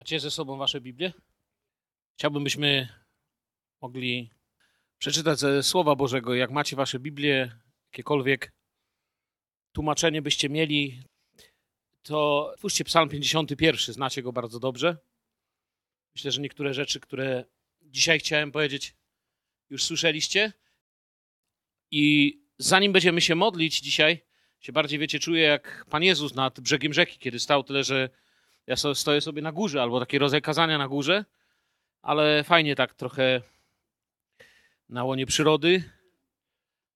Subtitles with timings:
[0.00, 1.12] Macie ze sobą wasze Biblię?
[2.18, 2.88] Chciałbym, byśmy
[3.80, 4.30] mogli
[4.98, 6.34] przeczytać ze Słowa Bożego.
[6.34, 7.52] Jak macie wasze Biblię,
[7.92, 8.52] jakiekolwiek
[9.72, 11.02] tłumaczenie byście mieli,
[12.02, 14.96] to twórzcie Psalm 51, znacie go bardzo dobrze.
[16.14, 17.44] Myślę, że niektóre rzeczy, które
[17.82, 18.94] dzisiaj chciałem powiedzieć,
[19.70, 20.52] już słyszeliście.
[21.90, 24.24] I zanim będziemy się modlić dzisiaj,
[24.60, 28.10] się bardziej, wiecie, czuję jak Pan Jezus nad brzegiem rzeki, kiedy stał, tyle że
[28.66, 31.24] ja so, stoję sobie na górze, albo takie rodzaj kazania na górze,
[32.02, 33.42] ale fajnie tak trochę
[34.88, 35.82] na łonie przyrody,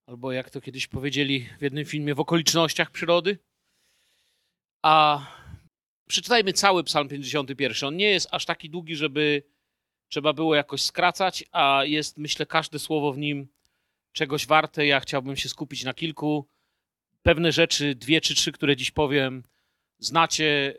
[0.07, 3.39] albo jak to kiedyś powiedzieli w jednym filmie, w okolicznościach przyrody.
[4.83, 5.27] A
[6.09, 7.89] przeczytajmy cały Psalm 51.
[7.89, 9.43] On nie jest aż taki długi, żeby
[10.09, 13.49] trzeba było jakoś skracać, a jest, myślę, każde słowo w nim
[14.13, 14.87] czegoś warte.
[14.87, 16.49] Ja chciałbym się skupić na kilku.
[17.23, 19.43] Pewne rzeczy, dwie czy trzy, które dziś powiem,
[19.99, 20.75] znacie,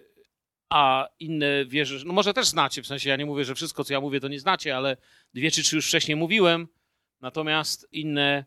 [0.72, 3.84] a inne wierzę, że, no może też znacie, w sensie ja nie mówię, że wszystko,
[3.84, 4.98] co ja mówię, to nie znacie, ale
[5.34, 6.68] dwie czy trzy już wcześniej mówiłem,
[7.22, 8.46] natomiast inne,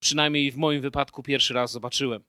[0.00, 2.24] przynajmniej w moim wypadku, pierwszy raz zobaczyłem.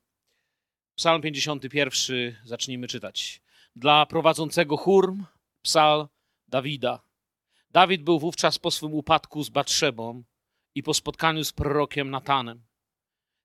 [0.94, 3.42] Psalm 51, zacznijmy czytać.
[3.76, 5.24] Dla prowadzącego chórm,
[5.62, 6.08] psal
[6.48, 7.02] Dawida.
[7.70, 10.22] Dawid był wówczas po swym upadku z Batrzebą
[10.74, 12.62] i po spotkaniu z prorokiem Natanem.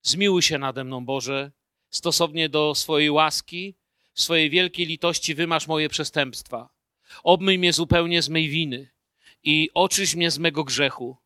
[0.02, 1.52] Zmiłuj się nade mną, Boże,
[1.90, 3.74] stosownie do swojej łaski,
[4.16, 6.68] w swojej wielkiej litości wymasz moje przestępstwa.
[7.22, 8.90] Obmyj mnie zupełnie z mej winy
[9.42, 11.16] i oczyś mnie z mego grzechu,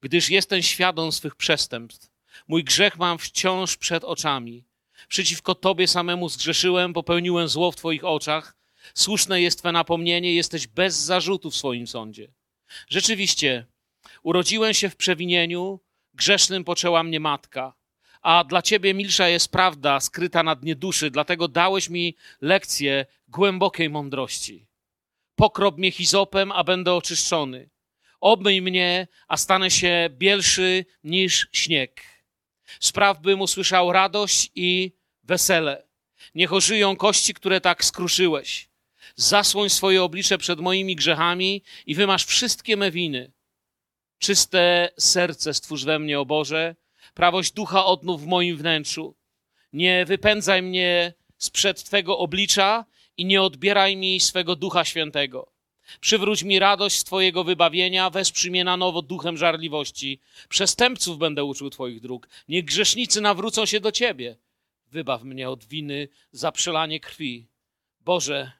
[0.00, 2.10] gdyż jestem świadom swych przestępstw.
[2.48, 4.64] Mój grzech mam wciąż przed oczami.
[5.08, 8.56] Przeciwko Tobie samemu zgrzeszyłem, popełniłem zło w Twoich oczach.
[8.94, 12.32] Słuszne jest Twe napomnienie, jesteś bez zarzutu w swoim sądzie.
[12.88, 13.66] Rzeczywiście,
[14.22, 15.80] urodziłem się w przewinieniu,
[16.14, 17.81] grzesznym poczęła mnie matka
[18.22, 23.90] a dla ciebie milsza jest prawda skryta na dnie duszy, dlatego dałeś mi lekcję głębokiej
[23.90, 24.66] mądrości.
[25.34, 27.70] Pokrop mnie hizopem, a będę oczyszczony.
[28.20, 32.02] Obmyj mnie, a stanę się bielszy niż śnieg.
[32.80, 35.86] Spraw bym usłyszał radość i wesele.
[36.34, 38.68] Niech ożyją kości, które tak skruszyłeś.
[39.16, 43.32] Zasłoń swoje oblicze przed moimi grzechami i wymasz wszystkie me winy.
[44.18, 46.76] Czyste serce stwórz we mnie, o Boże,
[47.14, 49.14] prawość ducha odnów w moim wnętrzu.
[49.72, 52.84] Nie wypędzaj mnie sprzed Twego oblicza
[53.16, 55.52] i nie odbieraj mi swego ducha świętego.
[56.00, 60.20] Przywróć mi radość z Twojego wybawienia, wesprzyj mnie na nowo duchem żarliwości.
[60.48, 62.28] Przestępców będę uczył Twoich dróg.
[62.48, 64.36] Niech grzesznicy nawrócą się do Ciebie.
[64.86, 67.46] Wybaw mnie od winy za przelanie krwi.
[68.00, 68.52] Boże,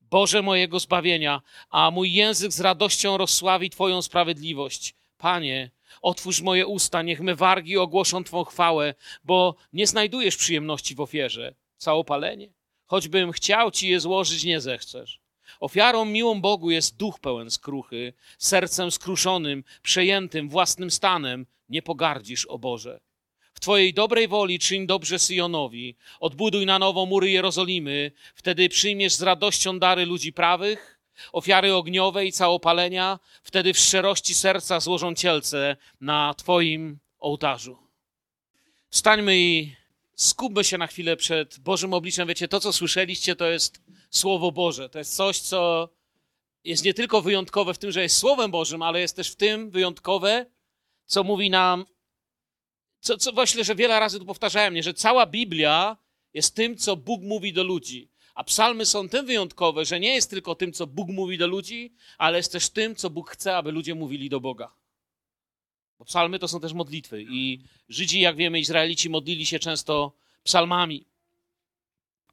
[0.00, 4.94] Boże mojego zbawienia, a mój język z radością rozsławi Twoją sprawiedliwość.
[5.18, 5.70] Panie,
[6.02, 8.94] Otwórz moje usta, niech me wargi ogłoszą Twą chwałę,
[9.24, 11.54] bo nie znajdujesz przyjemności w ofierze.
[11.76, 12.52] Całopalenie.
[12.86, 15.20] Choćbym chciał Ci je złożyć, nie zechcesz.
[15.60, 21.46] Ofiarą miłą Bogu jest duch pełen skruchy, sercem skruszonym, przejętym własnym stanem.
[21.68, 23.00] Nie pogardzisz, o Boże.
[23.54, 29.22] W Twojej dobrej woli czyń dobrze Syjonowi, odbuduj na nowo mury Jerozolimy, wtedy przyjmiesz z
[29.22, 30.91] radością dary ludzi prawych,
[31.32, 37.78] ofiary ogniowe i całopalenia, wtedy w szczerości serca złożą cielce na Twoim ołtarzu.
[38.90, 39.76] Wstańmy i
[40.16, 42.28] skupmy się na chwilę przed Bożym obliczem.
[42.28, 44.88] Wiecie, to co słyszeliście, to jest Słowo Boże.
[44.88, 45.88] To jest coś, co
[46.64, 49.70] jest nie tylko wyjątkowe w tym, że jest Słowem Bożym, ale jest też w tym
[49.70, 50.46] wyjątkowe,
[51.06, 51.86] co mówi nam,
[53.00, 55.96] co, co właśnie, że wiele razy tu powtarzałem, nie, że cała Biblia
[56.34, 58.11] jest tym, co Bóg mówi do ludzi.
[58.34, 61.94] A psalmy są tym wyjątkowe, że nie jest tylko tym, co Bóg mówi do ludzi,
[62.18, 64.74] ale jest też tym, co Bóg chce, aby ludzie mówili do Boga.
[65.98, 67.22] Bo psalmy to są też modlitwy.
[67.22, 70.12] I Żydzi, jak wiemy, Izraelici modlili się często
[70.42, 71.06] psalmami.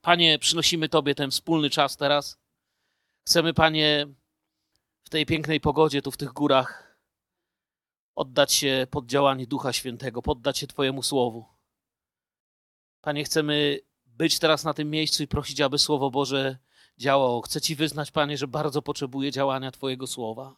[0.02, 2.40] Panie, przynosimy Tobie ten wspólny czas teraz.
[3.26, 4.08] Chcemy, Panie,
[5.04, 6.98] w tej pięknej pogodzie, tu w tych górach,
[8.16, 11.46] oddać się pod działanie Ducha Świętego, poddać się Twojemu Słowu.
[13.02, 13.80] Panie, chcemy
[14.20, 16.58] być teraz na tym miejscu i prosić, aby Słowo Boże
[16.98, 17.42] działało.
[17.42, 20.56] Chcę Ci wyznać, Panie, że bardzo potrzebuję działania Twojego Słowa.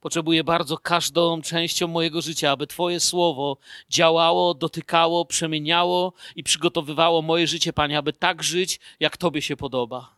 [0.00, 3.56] Potrzebuję bardzo każdą częścią mojego życia, aby Twoje Słowo
[3.88, 10.16] działało, dotykało, przemieniało i przygotowywało moje życie, Panie, aby tak żyć, jak Tobie się podoba.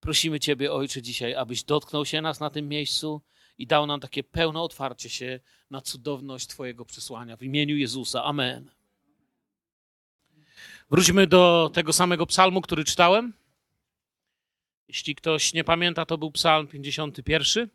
[0.00, 3.20] Prosimy Ciebie, Ojcze, dzisiaj, abyś dotknął się nas na tym miejscu
[3.58, 7.36] i dał nam takie pełne otwarcie się na cudowność Twojego przesłania.
[7.36, 8.24] W imieniu Jezusa.
[8.24, 8.79] Amen.
[10.90, 13.32] Wróćmy do tego samego psalmu, który czytałem.
[14.88, 17.68] Jeśli ktoś nie pamięta, to był psalm 51.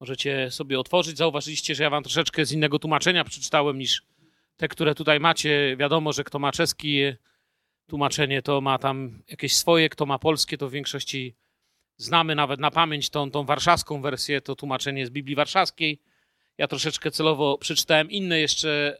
[0.00, 1.16] Możecie sobie otworzyć.
[1.16, 4.02] Zauważyliście, że ja wam troszeczkę z innego tłumaczenia przeczytałem niż
[4.56, 5.76] te, które tutaj macie.
[5.76, 7.16] Wiadomo, że kto ma czeskie
[7.86, 11.34] tłumaczenie, to ma tam jakieś swoje, kto ma polskie, to w większości
[11.96, 16.00] znamy nawet na pamięć tą, tą warszawską wersję, to tłumaczenie z Biblii Warszawskiej.
[16.58, 18.98] Ja troszeczkę celowo przeczytałem inne jeszcze.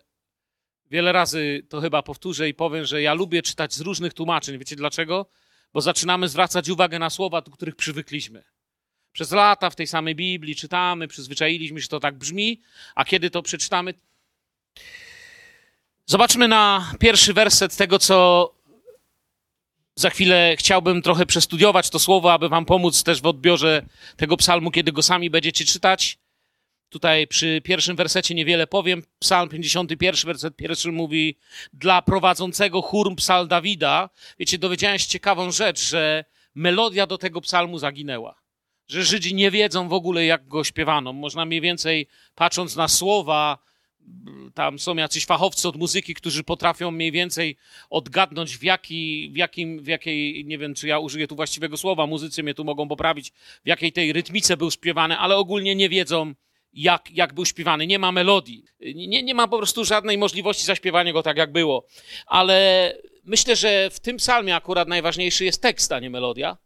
[0.90, 4.58] Wiele razy to chyba powtórzę i powiem, że ja lubię czytać z różnych tłumaczeń.
[4.58, 5.26] Wiecie dlaczego?
[5.72, 8.44] Bo zaczynamy zwracać uwagę na słowa, do których przywykliśmy.
[9.12, 12.60] Przez lata w tej samej Biblii czytamy, przyzwyczailiśmy się, to tak brzmi,
[12.94, 13.94] a kiedy to przeczytamy.
[16.06, 18.50] Zobaczmy na pierwszy werset tego, co
[19.94, 23.86] za chwilę chciałbym trochę przestudiować to słowo, aby Wam pomóc też w odbiorze
[24.16, 26.18] tego psalmu, kiedy go sami będziecie czytać.
[26.90, 29.02] Tutaj przy pierwszym wersecie niewiele powiem.
[29.18, 31.36] Psalm 51, werset pierwszy mówi
[31.72, 34.10] dla prowadzącego chór psal Dawida.
[34.38, 38.40] Wiecie, dowiedziałem się ciekawą rzecz, że melodia do tego psalmu zaginęła.
[38.88, 41.12] Że Żydzi nie wiedzą w ogóle, jak go śpiewano.
[41.12, 43.58] Można mniej więcej, patrząc na słowa,
[44.54, 47.56] tam są jacyś fachowcy od muzyki, którzy potrafią mniej więcej
[47.90, 52.06] odgadnąć w, jaki, w, jakim, w jakiej, nie wiem czy ja użyję tu właściwego słowa,
[52.06, 53.30] muzycy mnie tu mogą poprawić,
[53.64, 56.34] w jakiej tej rytmice był śpiewany, ale ogólnie nie wiedzą,
[56.72, 57.86] jak, jak był śpiewany.
[57.86, 58.64] Nie ma melodii.
[58.94, 61.86] Nie, nie ma po prostu żadnej możliwości zaśpiewania go tak, jak było.
[62.26, 62.92] Ale
[63.24, 66.56] myślę, że w tym psalmie akurat najważniejszy jest tekst, a nie melodia.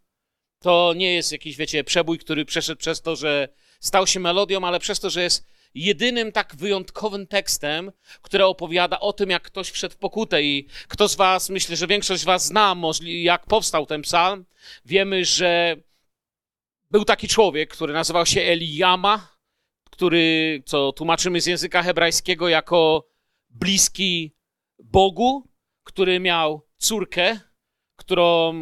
[0.61, 3.49] To nie jest jakiś, wiecie, przebój, który przeszedł przez to, że
[3.81, 7.93] stał się melodią, ale przez to, że jest jedynym tak wyjątkowym tekstem,
[8.23, 10.43] który opowiada o tym, jak ktoś wszedł w pokutę.
[10.43, 14.45] I kto z Was, myślę, że większość z Was zna, jak powstał ten psalm.
[14.85, 15.77] Wiemy, że
[16.91, 19.34] był taki człowiek, który nazywał się Eliama,
[19.95, 23.07] który, co tłumaczymy z języka hebrajskiego jako
[23.51, 24.35] bliski
[24.79, 25.49] Bogu,
[25.85, 27.41] który miał córkę,
[27.97, 28.53] którą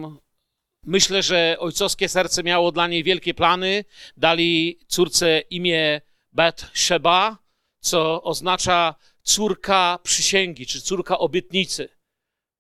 [0.83, 3.85] myślę, że ojcowskie serce miało dla niej wielkie plany.
[4.17, 6.01] Dali córce imię
[6.33, 7.39] Bet Sheba,
[7.81, 11.89] co oznacza córka przysięgi, czy córka obietnicy.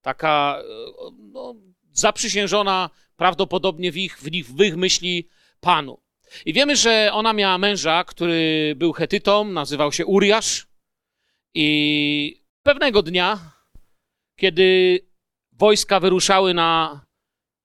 [0.01, 0.63] Taka
[1.19, 1.55] no,
[1.93, 5.29] zaprzysiężona prawdopodobnie w, ich, w ich myśli
[5.61, 6.02] Panu.
[6.47, 10.67] I wiemy, że ona miała męża, który był Hetytą, nazywał się Uriasz.
[11.55, 13.39] I pewnego dnia,
[14.37, 14.99] kiedy
[15.53, 17.01] wojska wyruszały na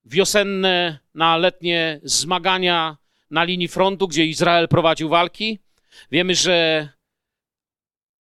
[0.06, 2.98] wiosenne, na letnie zmagania
[3.32, 5.60] na linii frontu, gdzie Izrael prowadził walki,
[6.12, 6.90] Wiemy, że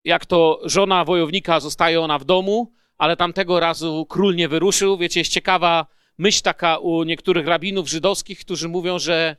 [0.05, 4.97] jak to żona wojownika zostaje ona w domu, ale tamtego razu król nie wyruszył.
[4.97, 5.87] Wiecie, jest ciekawa
[6.19, 9.37] myśl taka u niektórych rabinów żydowskich, którzy mówią, że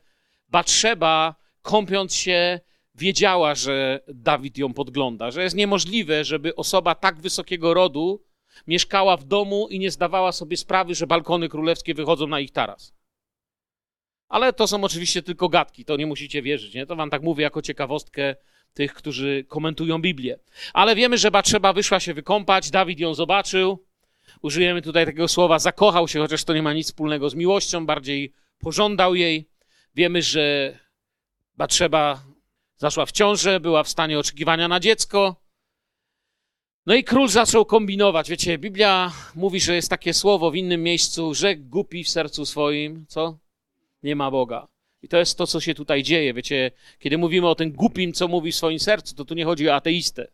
[0.49, 2.59] Batrzeba, kąpiąc się,
[2.95, 8.23] wiedziała, że Dawid ją podgląda, że jest niemożliwe, żeby osoba tak wysokiego rodu
[8.67, 12.93] mieszkała w domu i nie zdawała sobie sprawy, że balkony królewskie wychodzą na ich taras.
[14.29, 16.85] Ale to są oczywiście tylko gadki, to nie musicie wierzyć, nie?
[16.85, 18.35] To wam tak mówię jako ciekawostkę
[18.73, 20.39] tych, którzy komentują Biblię.
[20.73, 23.85] Ale wiemy, że Batrzeba wyszła się wykąpać, Dawid ją zobaczył.
[24.41, 28.33] Użyjemy tutaj takiego słowa zakochał się, chociaż to nie ma nic wspólnego z miłością, bardziej
[28.59, 29.49] pożądał jej.
[29.97, 30.77] Wiemy, że
[31.55, 32.23] Batrzeba
[32.75, 35.35] zaszła w ciążę, była w stanie oczekiwania na dziecko.
[36.85, 38.29] No i król zaczął kombinować.
[38.29, 43.05] Wiecie, Biblia mówi, że jest takie słowo w innym miejscu, rzekł głupi w sercu swoim,
[43.07, 43.37] co?
[44.03, 44.67] nie ma Boga.
[45.01, 46.33] I to jest to, co się tutaj dzieje.
[46.33, 49.69] Wiecie, kiedy mówimy o tym głupim, co mówi w swoim sercu, to tu nie chodzi
[49.69, 50.27] o ateistę.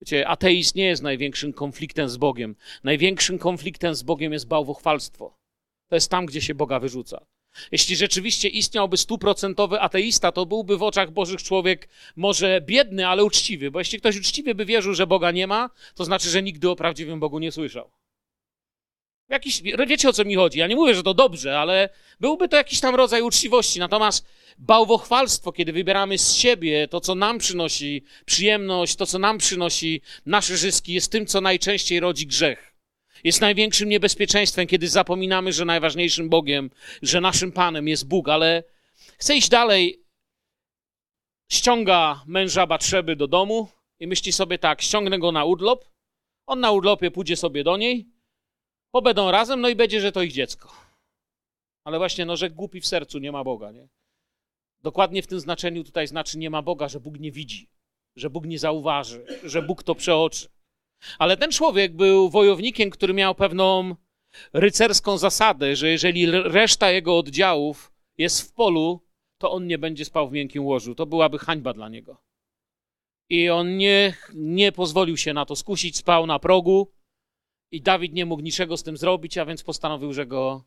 [0.00, 2.56] Wiecie, ateizm nie jest największym konfliktem z Bogiem.
[2.84, 5.38] Największym konfliktem z Bogiem jest bałwochwalstwo.
[5.88, 7.26] To jest tam, gdzie się Boga wyrzuca.
[7.72, 13.70] Jeśli rzeczywiście istniałby stuprocentowy ateista, to byłby w oczach Bożych człowiek może biedny, ale uczciwy,
[13.70, 16.76] bo jeśli ktoś uczciwy by wierzył, że Boga nie ma, to znaczy, że nigdy o
[16.76, 17.90] prawdziwym Bogu nie słyszał.
[19.28, 20.58] Jakiś, wiecie o co mi chodzi?
[20.58, 21.88] Ja nie mówię, że to dobrze, ale
[22.20, 23.78] byłby to jakiś tam rodzaj uczciwości.
[23.78, 24.26] Natomiast
[24.58, 30.56] bałwochwalstwo, kiedy wybieramy z siebie to, co nam przynosi przyjemność, to, co nam przynosi nasze
[30.56, 32.75] zyski, jest tym, co najczęściej rodzi grzech.
[33.24, 36.70] Jest największym niebezpieczeństwem, kiedy zapominamy, że najważniejszym Bogiem,
[37.02, 38.28] że naszym Panem jest Bóg.
[38.28, 38.64] Ale
[39.18, 40.02] chcę iść dalej.
[41.52, 43.68] Ściąga męża Batrzeby do domu
[44.00, 45.84] i myśli sobie tak, ściągnę go na urlop.
[46.46, 48.16] On na urlopie pójdzie sobie do niej
[48.96, 50.72] Pobędą razem, no i będzie, że to ich dziecko.
[51.84, 53.88] Ale właśnie, no, że głupi w sercu nie ma Boga, nie?
[54.82, 57.70] Dokładnie w tym znaczeniu tutaj znaczy nie ma Boga, że Bóg nie widzi,
[58.16, 60.48] że Bóg nie zauważy, że Bóg to przeoczy.
[61.18, 63.96] Ale ten człowiek był wojownikiem, który miał pewną
[64.52, 69.06] rycerską zasadę, że jeżeli reszta jego oddziałów jest w polu,
[69.38, 70.94] to on nie będzie spał w miękkim łożu.
[70.94, 72.22] To byłaby hańba dla niego.
[73.28, 76.92] I on nie, nie pozwolił się na to skusić, spał na progu,
[77.70, 80.64] i Dawid nie mógł niczego z tym zrobić, a więc postanowił, że go,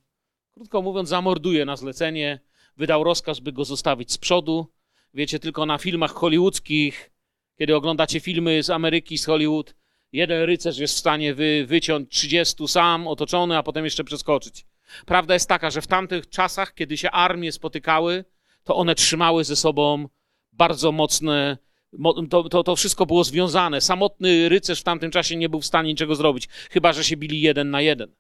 [0.52, 2.40] krótko mówiąc, zamorduje na zlecenie.
[2.78, 4.68] Wydał rozkaz, by go zostawić z przodu.
[5.14, 7.12] Wiecie, tylko na filmach hollywoodzkich,
[7.58, 9.76] kiedy oglądacie filmy z Ameryki, z Hollywood,
[10.12, 14.66] jeden rycerz jest w stanie wy, wyciąć 30 sam, otoczony, a potem jeszcze przeskoczyć.
[15.06, 18.26] Prawda jest taka, że w tamtych czasach, kiedy się armie spotykały,
[18.64, 20.10] to one trzymały ze sobą
[20.52, 21.58] bardzo mocne.
[22.30, 23.82] To, to, to wszystko było związane.
[23.82, 27.42] Samotny rycerz w tamtym czasie nie był w stanie niczego zrobić, chyba że się bili
[27.42, 28.16] jeden na jeden.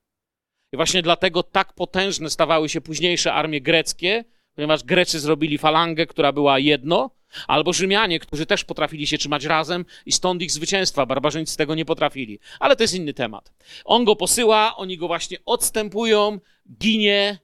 [0.73, 6.31] I właśnie dlatego tak potężne stawały się późniejsze armie greckie, ponieważ Grecy zrobili falangę, która
[6.31, 7.11] była jedno,
[7.47, 11.05] albo Rzymianie, którzy też potrafili się trzymać razem i stąd ich zwycięstwa.
[11.05, 12.39] Barbarzyńcy tego nie potrafili.
[12.59, 13.53] Ale to jest inny temat.
[13.85, 16.39] On go posyła, oni go właśnie odstępują,
[16.79, 17.39] ginie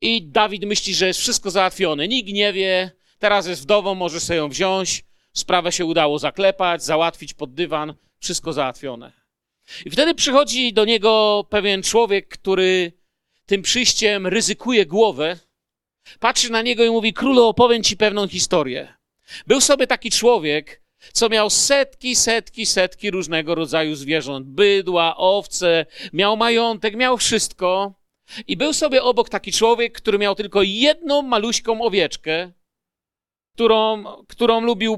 [0.00, 2.08] i Dawid myśli, że jest wszystko załatwione.
[2.08, 7.34] Nikt nie wie, teraz jest wdową, może sobie ją wziąć, sprawę się udało zaklepać, załatwić
[7.34, 9.12] pod dywan, wszystko załatwione.
[9.84, 12.92] I wtedy przychodzi do niego pewien człowiek, który
[13.46, 15.38] tym przyjściem ryzykuje głowę,
[16.20, 18.95] patrzy na niego i mówi: Królu, opowiem ci pewną historię.
[19.46, 26.36] Był sobie taki człowiek, co miał setki, setki, setki różnego rodzaju zwierząt: bydła, owce, miał
[26.36, 27.94] majątek, miał wszystko.
[28.48, 32.52] I był sobie obok taki człowiek, który miał tylko jedną maluśką owieczkę,
[33.54, 34.96] którą, którą lubił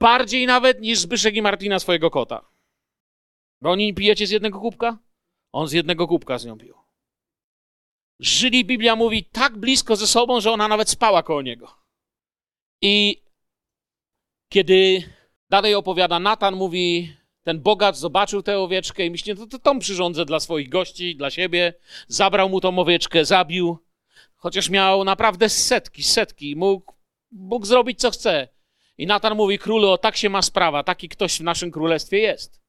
[0.00, 2.50] bardziej nawet niż Zbyszek i Martina swojego kota.
[3.62, 4.98] Bo oni pijecie z jednego kubka?
[5.52, 6.74] On z jednego kubka z nią pił.
[8.20, 11.74] Żyli, Biblia mówi, tak blisko ze sobą, że ona nawet spała koło niego.
[12.82, 13.22] I
[14.48, 15.02] kiedy
[15.50, 19.78] dalej opowiada, Natan mówi, ten bogacz zobaczył tę owieczkę i myśli, no to, to tą
[19.78, 21.74] przyrządzę dla swoich gości, dla siebie.
[22.08, 23.78] Zabrał mu tą owieczkę, zabił.
[24.36, 26.56] Chociaż miał naprawdę setki, setki.
[26.56, 26.92] Mógł,
[27.32, 28.48] mógł zrobić co chce.
[28.98, 32.60] I Natan mówi, królu, o tak się ma sprawa, taki ktoś w naszym królestwie jest.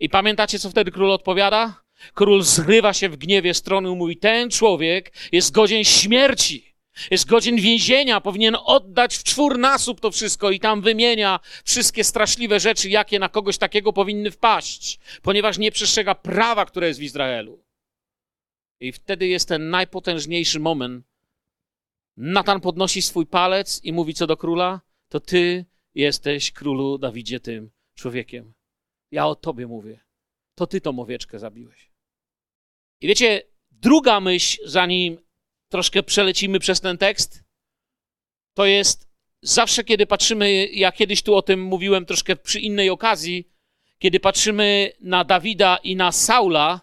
[0.00, 1.82] I pamiętacie, co wtedy król odpowiada?
[2.14, 6.65] Król zrywa się w gniewie strony mówi, ten człowiek jest godzien śmierci.
[7.10, 12.90] Jest godzien więzienia, powinien oddać w czwórnasób to wszystko i tam wymienia wszystkie straszliwe rzeczy,
[12.90, 17.64] jakie na kogoś takiego powinny wpaść, ponieważ nie przestrzega prawa, które jest w Izraelu.
[18.80, 21.06] I wtedy jest ten najpotężniejszy moment.
[22.16, 27.70] Natan podnosi swój palec i mówi co do króla: To ty jesteś królu Dawidzie tym
[27.94, 28.54] człowiekiem.
[29.10, 30.00] Ja o tobie mówię.
[30.54, 31.90] To ty tą owieczkę zabiłeś.
[33.00, 35.25] I wiecie, druga myśl, zanim
[35.68, 37.44] troszkę przelecimy przez ten tekst,
[38.54, 39.08] to jest
[39.42, 43.48] zawsze, kiedy patrzymy, ja kiedyś tu o tym mówiłem troszkę przy innej okazji,
[43.98, 46.80] kiedy patrzymy na Dawida i na Saula,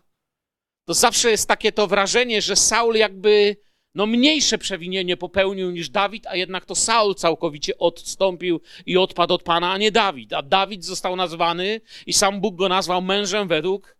[0.86, 3.58] to zawsze jest takie to wrażenie, że Saul jakby
[3.96, 9.44] no mniejsze przewinienie popełnił niż Dawid, a jednak to Saul całkowicie odstąpił i odpadł od
[9.44, 10.34] Pana, a nie Dawid.
[10.34, 13.98] A Dawid został nazwany i sam Bóg go nazwał mężem według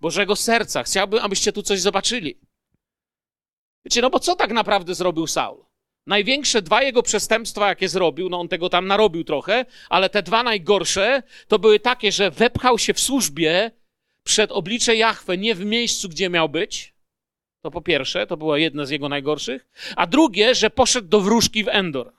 [0.00, 0.82] Bożego serca.
[0.82, 2.40] Chciałbym, abyście tu coś zobaczyli.
[3.84, 5.64] Wiecie, no bo co tak naprawdę zrobił Saul?
[6.06, 10.42] Największe dwa jego przestępstwa, jakie zrobił, no on tego tam narobił trochę, ale te dwa
[10.42, 13.70] najgorsze to były takie, że wepchał się w służbie
[14.24, 16.94] przed oblicze Jahwe nie w miejscu, gdzie miał być.
[17.62, 19.68] To po pierwsze, to była jedna z jego najgorszych.
[19.96, 22.12] A drugie, że poszedł do wróżki w Endor.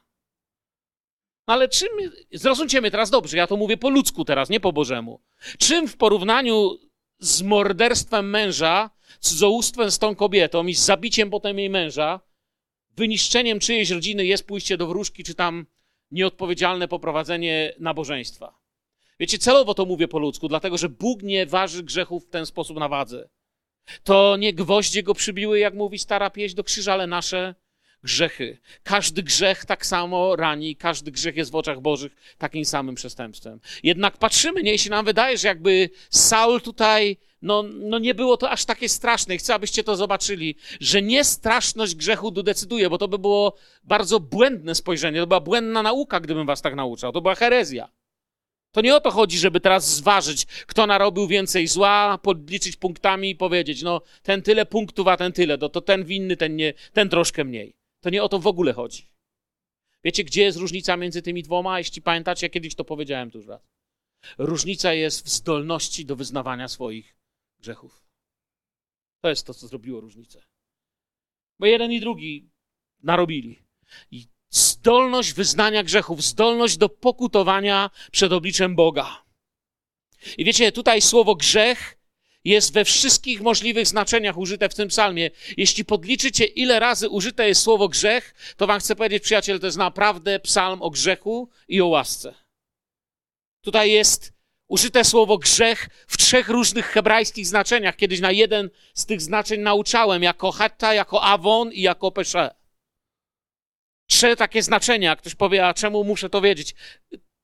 [1.47, 1.89] No ale czym,
[2.31, 5.21] zrozumcie mnie teraz dobrze, ja to mówię po ludzku teraz, nie po Bożemu.
[5.57, 6.77] Czym w porównaniu
[7.19, 12.19] z morderstwem męża, cudzołóstwem z tą kobietą i z zabiciem potem jej męża,
[12.97, 15.65] wyniszczeniem czyjejś rodziny jest pójście do wróżki, czy tam
[16.11, 18.59] nieodpowiedzialne poprowadzenie nabożeństwa.
[19.19, 22.79] Wiecie, celowo to mówię po ludzku, dlatego że Bóg nie waży grzechów w ten sposób
[22.79, 23.29] na wadze.
[24.03, 27.55] To nie gwoździe go przybiły, jak mówi stara pieśń do krzyża, ale nasze
[28.03, 28.57] grzechy.
[28.83, 33.59] Każdy grzech tak samo rani, każdy grzech jest w oczach Bożych takim samym przestępstwem.
[33.83, 38.49] Jednak patrzymy, nie, się nam wydaje, że jakby Saul tutaj, no, no nie było to
[38.49, 39.37] aż takie straszne.
[39.37, 44.75] Chcę, abyście to zobaczyli, że nie straszność grzechu decyduje, bo to by było bardzo błędne
[44.75, 47.11] spojrzenie, to była błędna nauka, gdybym was tak nauczał.
[47.11, 47.89] To była herezja.
[48.71, 53.35] To nie o to chodzi, żeby teraz zważyć, kto narobił więcej zła, podliczyć punktami i
[53.35, 57.09] powiedzieć, no ten tyle punktów, a ten tyle, to, to ten winny, ten nie, ten
[57.09, 57.75] troszkę mniej.
[58.01, 59.07] To nie o to w ogóle chodzi.
[60.03, 61.77] Wiecie, gdzie jest różnica między tymi dwoma?
[61.77, 63.61] Jeśli pamiętacie, ja kiedyś to powiedziałem tu już raz.
[64.37, 67.14] Różnica jest w zdolności do wyznawania swoich
[67.65, 68.05] grzechów.
[69.21, 70.41] To jest to, co zrobiło różnicę.
[71.59, 72.49] Bo jeden i drugi
[73.03, 73.63] narobili.
[74.11, 79.25] I zdolność wyznania grzechów, zdolność do pokutowania przed obliczem Boga.
[80.37, 81.97] I wiecie, tutaj słowo grzech
[82.43, 85.31] jest we wszystkich możliwych znaczeniach użyte w tym psalmie.
[85.57, 89.77] Jeśli podliczycie, ile razy użyte jest słowo grzech, to wam chcę powiedzieć, przyjaciel, to jest
[89.77, 92.35] naprawdę psalm o grzechu i o łasce.
[93.61, 94.34] Tutaj jest
[94.67, 97.95] użyte słowo grzech w trzech różnych hebrajskich znaczeniach.
[97.95, 102.55] Kiedyś na jeden z tych znaczeń nauczałem, jako hetta, jako awon i jako pesze.
[104.07, 105.15] Trzy takie znaczenia.
[105.15, 106.75] Ktoś powie, a czemu muszę to wiedzieć?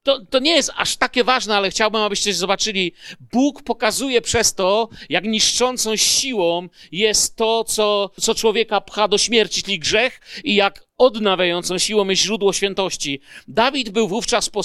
[0.03, 2.93] To, to nie jest aż takie ważne, ale chciałbym, abyście zobaczyli.
[3.20, 9.63] Bóg pokazuje przez to, jak niszczącą siłą jest to, co, co człowieka pcha do śmierci,
[9.63, 13.20] czyli grzech, i jak odnawiającą siłą jest źródło świętości.
[13.48, 14.62] Dawid był wówczas po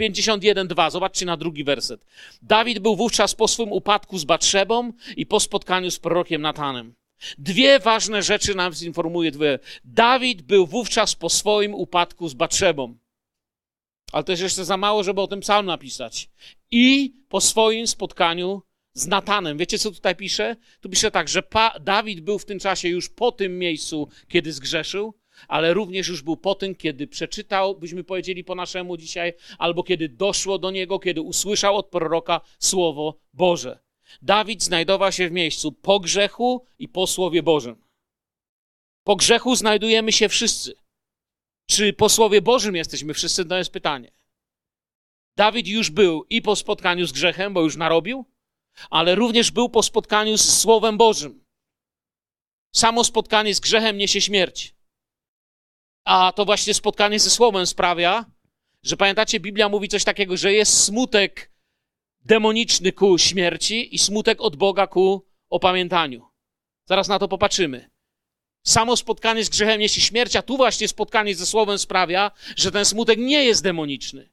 [0.00, 2.04] 51.2, zobaczcie na drugi werset.
[2.42, 6.94] Dawid był wówczas po swym upadku z Batrzebą i po spotkaniu z prorokiem Natanem.
[7.38, 9.30] Dwie ważne rzeczy nam zinformuje.
[9.30, 9.58] Dwie.
[9.84, 12.94] Dawid był wówczas po swoim upadku z Batrzebą.
[14.12, 16.30] Ale jest jeszcze za mało, żeby o tym psalm napisać.
[16.70, 18.62] I po swoim spotkaniu
[18.92, 19.58] z Natanem.
[19.58, 20.56] Wiecie, co tutaj pisze?
[20.80, 24.52] Tu pisze tak, że pa Dawid był w tym czasie już po tym miejscu, kiedy
[24.52, 25.14] zgrzeszył,
[25.48, 30.08] ale również już był po tym, kiedy przeczytał, byśmy powiedzieli po naszemu dzisiaj, albo kiedy
[30.08, 33.78] doszło do niego, kiedy usłyszał od proroka słowo Boże.
[34.22, 37.76] Dawid znajdował się w miejscu po grzechu i po słowie Bożym.
[39.04, 40.74] Po grzechu znajdujemy się wszyscy.
[41.70, 43.44] Czy po Słowie Bożym jesteśmy wszyscy?
[43.44, 44.12] To jest pytanie.
[45.36, 48.24] Dawid już był i po spotkaniu z grzechem, bo już narobił,
[48.90, 51.44] ale również był po spotkaniu z Słowem Bożym.
[52.74, 54.74] Samo spotkanie z grzechem niesie śmierć.
[56.04, 58.24] A to właśnie spotkanie ze Słowem sprawia,
[58.82, 61.52] że pamiętacie, Biblia mówi coś takiego, że jest smutek
[62.20, 66.28] demoniczny ku śmierci i smutek od Boga ku opamiętaniu.
[66.88, 67.90] Zaraz na to popatrzymy.
[68.62, 72.84] Samo spotkanie z grzechem niesie śmierć, a tu właśnie spotkanie ze Słowem sprawia, że ten
[72.84, 74.30] smutek nie jest demoniczny.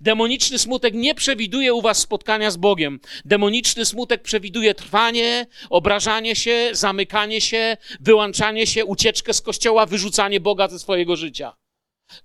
[0.00, 3.00] Demoniczny smutek nie przewiduje u was spotkania z Bogiem.
[3.24, 10.68] Demoniczny smutek przewiduje trwanie, obrażanie się, zamykanie się, wyłączanie się, ucieczkę z kościoła, wyrzucanie Boga
[10.68, 11.56] ze swojego życia.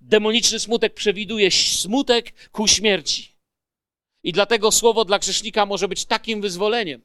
[0.02, 3.32] Demoniczny smutek przewiduje smutek ku śmierci.
[4.24, 7.02] I dlatego słowo dla grzesznika może być takim wyzwoleniem.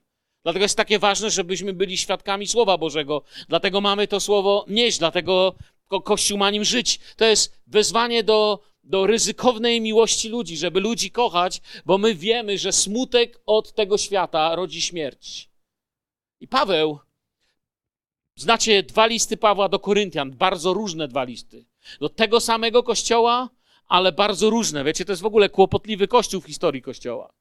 [0.46, 3.22] Dlatego jest takie ważne, żebyśmy byli świadkami Słowa Bożego.
[3.48, 5.54] Dlatego mamy to Słowo nieść, dlatego
[5.88, 7.00] ko Kościół ma nim żyć.
[7.16, 12.72] To jest wezwanie do, do ryzykownej miłości ludzi, żeby ludzi kochać, bo my wiemy, że
[12.72, 15.50] smutek od tego świata rodzi śmierć.
[16.40, 16.98] I Paweł,
[18.36, 21.64] znacie dwa listy Pawła do Koryntian, bardzo różne dwa listy.
[22.00, 23.50] Do tego samego kościoła,
[23.88, 24.84] ale bardzo różne.
[24.84, 27.32] Wiecie, to jest w ogóle kłopotliwy kościół w historii kościoła.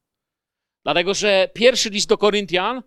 [0.84, 2.82] Dlatego, że pierwszy list do Koryntian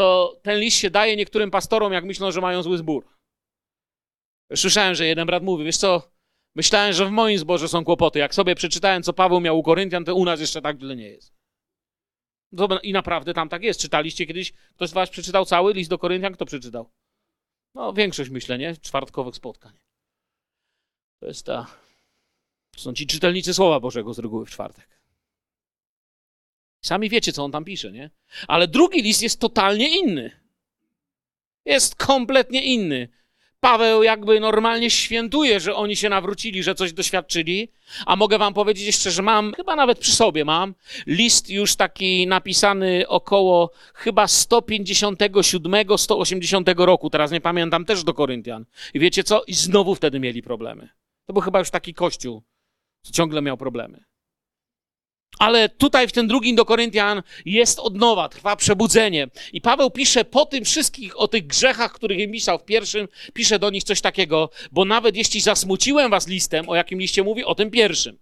[0.00, 3.04] to ten list się daje niektórym pastorom, jak myślą, że mają zły zbór.
[4.54, 6.10] Słyszałem, że jeden brat mówi, wiesz co,
[6.56, 8.18] myślałem, że w moim zborze są kłopoty.
[8.18, 11.08] Jak sobie przeczytałem, co Paweł miał u Koryntian, to u nas jeszcze tak źle nie
[11.08, 11.34] jest.
[12.82, 13.80] I naprawdę tam tak jest.
[13.80, 16.34] Czytaliście kiedyś, ktoś z was przeczytał cały list do Koryntian?
[16.34, 16.90] Kto przeczytał?
[17.74, 18.76] No, większość myślę, nie?
[18.76, 19.72] Czwartkowych spotkań.
[21.20, 21.66] To jest ta...
[22.74, 24.99] To są ci czytelnicy Słowa Bożego z reguły w czwartek.
[26.80, 28.10] Sami wiecie, co on tam pisze, nie?
[28.48, 30.30] Ale drugi list jest totalnie inny.
[31.64, 33.08] Jest kompletnie inny.
[33.60, 37.68] Paweł jakby normalnie świętuje, że oni się nawrócili, że coś doświadczyli,
[38.06, 40.74] a mogę wam powiedzieć jeszcze, że mam, chyba nawet przy sobie mam,
[41.06, 48.64] list już taki napisany około chyba 157, 180 roku, teraz nie pamiętam, też do Koryntian.
[48.94, 49.44] I wiecie co?
[49.44, 50.88] I znowu wtedy mieli problemy.
[51.26, 52.42] To był chyba już taki kościół,
[53.02, 54.09] co ciągle miał problemy.
[55.38, 59.28] Ale tutaj w tym drugim do Koryntian jest odnowa, trwa przebudzenie.
[59.52, 63.58] I Paweł pisze po tym wszystkich o tych grzechach, których im pisał w pierwszym, pisze
[63.58, 67.44] do nich coś takiego, bo nawet jeśli zasmuciłem was listem, o jakim liście mówi?
[67.44, 68.18] O tym pierwszym.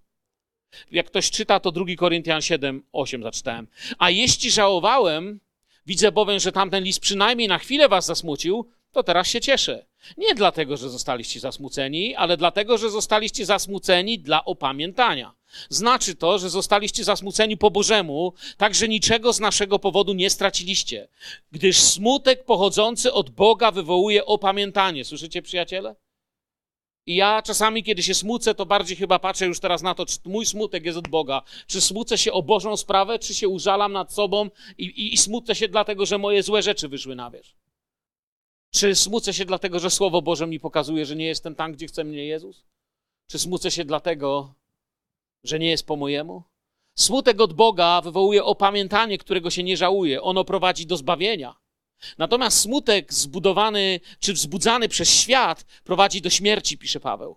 [0.90, 3.66] Jak ktoś czyta, to drugi Koryntian 7, 8 zaczytałem.
[3.98, 5.40] A jeśli żałowałem,
[5.86, 9.86] widzę bowiem, że tamten list przynajmniej na chwilę was zasmucił, to teraz się cieszę.
[10.16, 15.34] Nie dlatego, że zostaliście zasmuceni, ale dlatego, że zostaliście zasmuceni dla opamiętania.
[15.68, 21.08] Znaczy to, że zostaliście zasmuceni po Bożemu, tak że niczego z naszego powodu nie straciliście,
[21.52, 25.04] gdyż smutek pochodzący od Boga wywołuje opamiętanie.
[25.04, 25.96] Słyszycie, przyjaciele?
[27.06, 30.18] I ja czasami, kiedy się smucę, to bardziej chyba patrzę już teraz na to, czy
[30.24, 31.42] mój smutek jest od Boga.
[31.66, 35.54] Czy smucę się o Bożą sprawę, czy się użalam nad sobą i, i, i smucę
[35.54, 37.67] się dlatego, że moje złe rzeczy wyszły na wierzch.
[38.70, 42.04] Czy smucę się dlatego, że Słowo Boże mi pokazuje, że nie jestem tam, gdzie chce
[42.04, 42.64] mnie Jezus?
[43.26, 44.54] Czy smucę się dlatego,
[45.44, 46.42] że nie jest po mojemu?
[46.94, 50.22] Smutek od Boga wywołuje opamiętanie, którego się nie żałuje.
[50.22, 51.54] Ono prowadzi do zbawienia.
[52.18, 57.36] Natomiast smutek zbudowany czy wzbudzany przez świat prowadzi do śmierci, pisze Paweł.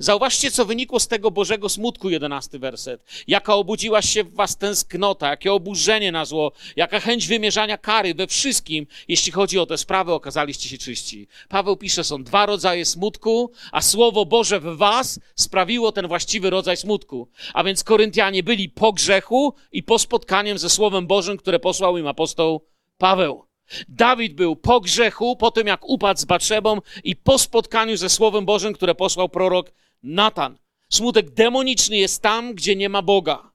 [0.00, 3.04] Zauważcie, co wynikło z tego Bożego smutku, jedenasty werset.
[3.26, 8.26] Jaka obudziła się w was tęsknota, jakie oburzenie na zło, jaka chęć wymierzania kary we
[8.26, 11.28] wszystkim, jeśli chodzi o te sprawy, okazaliście się czyści.
[11.48, 16.76] Paweł pisze, są dwa rodzaje smutku, a Słowo Boże w was sprawiło ten właściwy rodzaj
[16.76, 17.28] smutku.
[17.54, 22.06] A więc Koryntianie byli po grzechu i po spotkaniem ze Słowem Bożym, które posłał im
[22.06, 22.66] apostoł
[22.98, 23.51] Paweł.
[23.88, 28.44] Dawid był po grzechu, po tym jak upadł z Batrzebą i po spotkaniu ze Słowem
[28.44, 30.58] Bożym, które posłał prorok Natan.
[30.88, 33.52] Smutek demoniczny jest tam, gdzie nie ma Boga.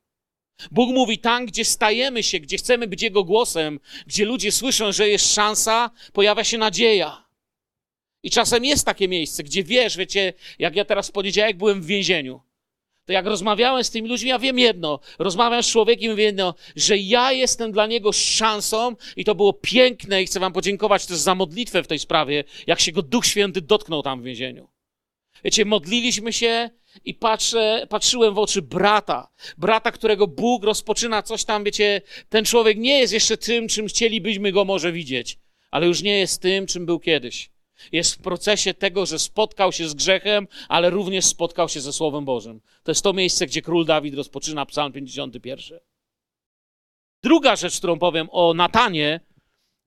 [0.72, 5.10] Bóg mówi tam, gdzie stajemy się, gdzie chcemy być Jego głosem, gdzie ludzie słyszą, że
[5.10, 7.28] jest szansa, pojawia się nadzieja.
[8.24, 11.86] I czasem jest takie miejsce, gdzie wiesz, wiecie, jak ja teraz w poniedziałek byłem w
[11.86, 12.42] więzieniu,
[13.08, 16.98] to jak rozmawiałem z tymi ludźmi, ja wiem jedno, rozmawiam z człowiekiem, wiem jedno, że
[16.98, 21.36] ja jestem dla niego szansą i to było piękne i chcę wam podziękować też za
[21.36, 24.68] modlitwę w tej sprawie, jak się go Duch Święty dotknął tam w więzieniu.
[25.44, 26.70] Wiecie, modliliśmy się
[27.06, 32.78] i patrzę, patrzyłem w oczy brata, brata, którego Bóg rozpoczyna coś tam, wiecie, ten człowiek
[32.78, 35.38] nie jest jeszcze tym, czym chcielibyśmy go może widzieć,
[35.72, 37.50] ale już nie jest tym, czym był kiedyś.
[37.92, 42.26] Jest w procesie tego, że spotkał się z grzechem, ale również spotkał się ze Słowem
[42.26, 42.62] Bożym.
[42.84, 45.80] To jest to miejsce, gdzie król Dawid rozpoczyna Psalm 51.
[47.24, 49.20] Druga rzecz, którą powiem o Natanie,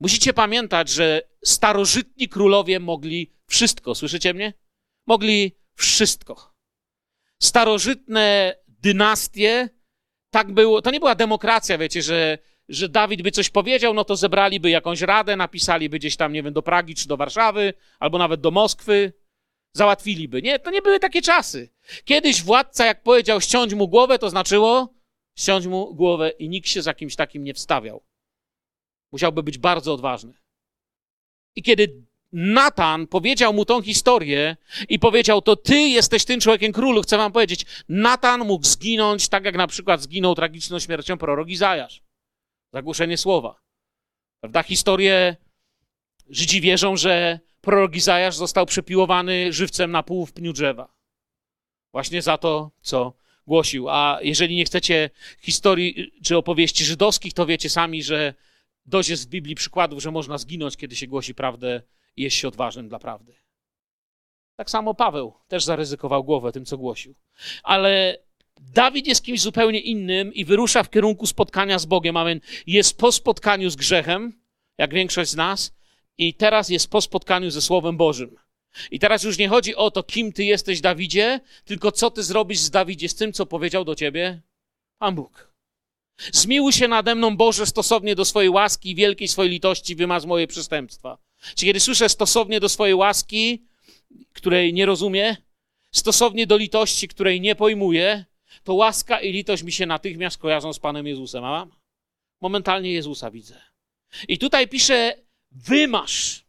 [0.00, 3.94] musicie pamiętać, że starożytni królowie mogli wszystko.
[3.94, 4.54] Słyszycie mnie?
[5.06, 6.54] Mogli wszystko.
[7.42, 9.68] Starożytne dynastie,
[10.30, 12.38] tak było, to nie była demokracja, wiecie, że
[12.70, 16.52] że Dawid by coś powiedział, no to zebraliby jakąś radę, napisaliby gdzieś tam, nie wiem,
[16.52, 19.12] do Pragi czy do Warszawy, albo nawet do Moskwy,
[19.72, 20.42] załatwiliby.
[20.42, 21.68] Nie, to nie były takie czasy.
[22.04, 24.94] Kiedyś władca, jak powiedział ściąć mu głowę, to znaczyło
[25.38, 28.02] ściąć mu głowę i nikt się za kimś takim nie wstawiał.
[29.12, 30.32] Musiałby być bardzo odważny.
[31.56, 34.56] I kiedy Natan powiedział mu tą historię
[34.88, 39.44] i powiedział, to ty jesteś tym człowiekiem królu, chcę wam powiedzieć, Natan mógł zginąć tak,
[39.44, 42.02] jak na przykład zginął tragiczną śmiercią prorok Izajasz.
[42.72, 43.60] Zagłuszenie słowa.
[44.40, 44.62] Prawda?
[44.62, 45.36] Historie
[46.30, 50.94] Żydzi wierzą, że prorok Izajasz został przepiłowany żywcem na pół w pniu drzewa.
[51.92, 53.12] Właśnie za to, co
[53.46, 53.88] głosił.
[53.88, 58.34] A jeżeli nie chcecie historii czy opowieści żydowskich, to wiecie sami, że
[58.86, 61.82] dość jest w Biblii przykładów, że można zginąć, kiedy się głosi prawdę
[62.16, 63.34] i jest się odważnym dla prawdy.
[64.56, 67.14] Tak samo Paweł też zaryzykował głowę tym, co głosił.
[67.62, 68.18] Ale
[68.74, 72.16] Dawid jest kimś zupełnie innym i wyrusza w kierunku spotkania z Bogiem.
[72.16, 72.40] Amen.
[72.66, 74.40] Jest po spotkaniu z grzechem,
[74.78, 75.72] jak większość z nas,
[76.18, 78.36] i teraz jest po spotkaniu ze Słowem Bożym.
[78.90, 82.58] I teraz już nie chodzi o to, kim ty jesteś, Dawidzie, tylko co ty zrobisz
[82.58, 84.42] z Dawidzie, z tym, co powiedział do ciebie
[84.98, 85.50] Pan Bóg.
[86.32, 90.46] Zmiłuj się nade mną, Boże, stosownie do swojej łaski i wielkiej swojej litości wymaz moje
[90.46, 91.18] przestępstwa.
[91.54, 93.62] Czy kiedy słyszę stosownie do swojej łaski,
[94.32, 95.36] której nie rozumie,
[95.92, 98.24] stosownie do litości, której nie pojmuję,
[98.64, 101.44] to łaska i litość mi się natychmiast kojarzą z Panem Jezusem.
[101.44, 101.66] A
[102.40, 103.60] momentalnie Jezusa widzę.
[104.28, 105.14] I tutaj pisze,
[105.50, 106.44] wymasz.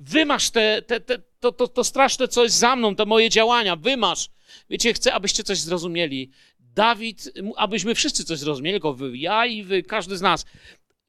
[0.00, 4.30] Wymasz te, te, te, to, to, to straszne coś za mną, te moje działania, wymasz.
[4.70, 6.30] Wiecie, chcę, abyście coś zrozumieli.
[6.58, 10.46] Dawid, abyśmy wszyscy coś zrozumieli, tylko wy, ja i wy, każdy z nas,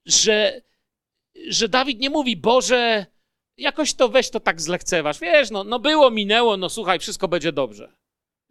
[0.05, 0.61] że,
[1.49, 3.05] że Dawid nie mówi, Boże,
[3.57, 5.19] jakoś to weź to tak zlekceważ.
[5.19, 7.93] Wiesz, no, no było, minęło, no słuchaj, wszystko będzie dobrze.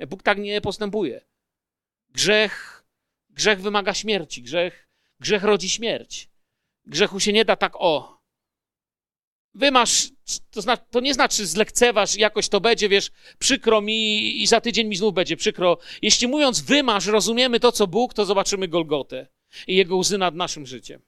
[0.09, 1.21] Bóg tak nie postępuje.
[2.17, 2.85] Grzech,
[3.31, 4.89] grzech wymaga śmierci, grzech,
[5.21, 6.29] grzech rodzi śmierć.
[6.87, 8.21] Grzechu się nie da tak o.
[9.55, 10.09] Wymasz,
[10.51, 14.89] to, zna, to nie znaczy zlekceważ, jakoś to będzie, wiesz, przykro mi i za tydzień
[14.89, 15.79] mi znów będzie przykro.
[16.03, 19.27] Jeśli mówiąc wymasz, rozumiemy to, co Bóg, to zobaczymy Golgotę
[19.67, 21.03] i Jego łzy nad naszym życiem.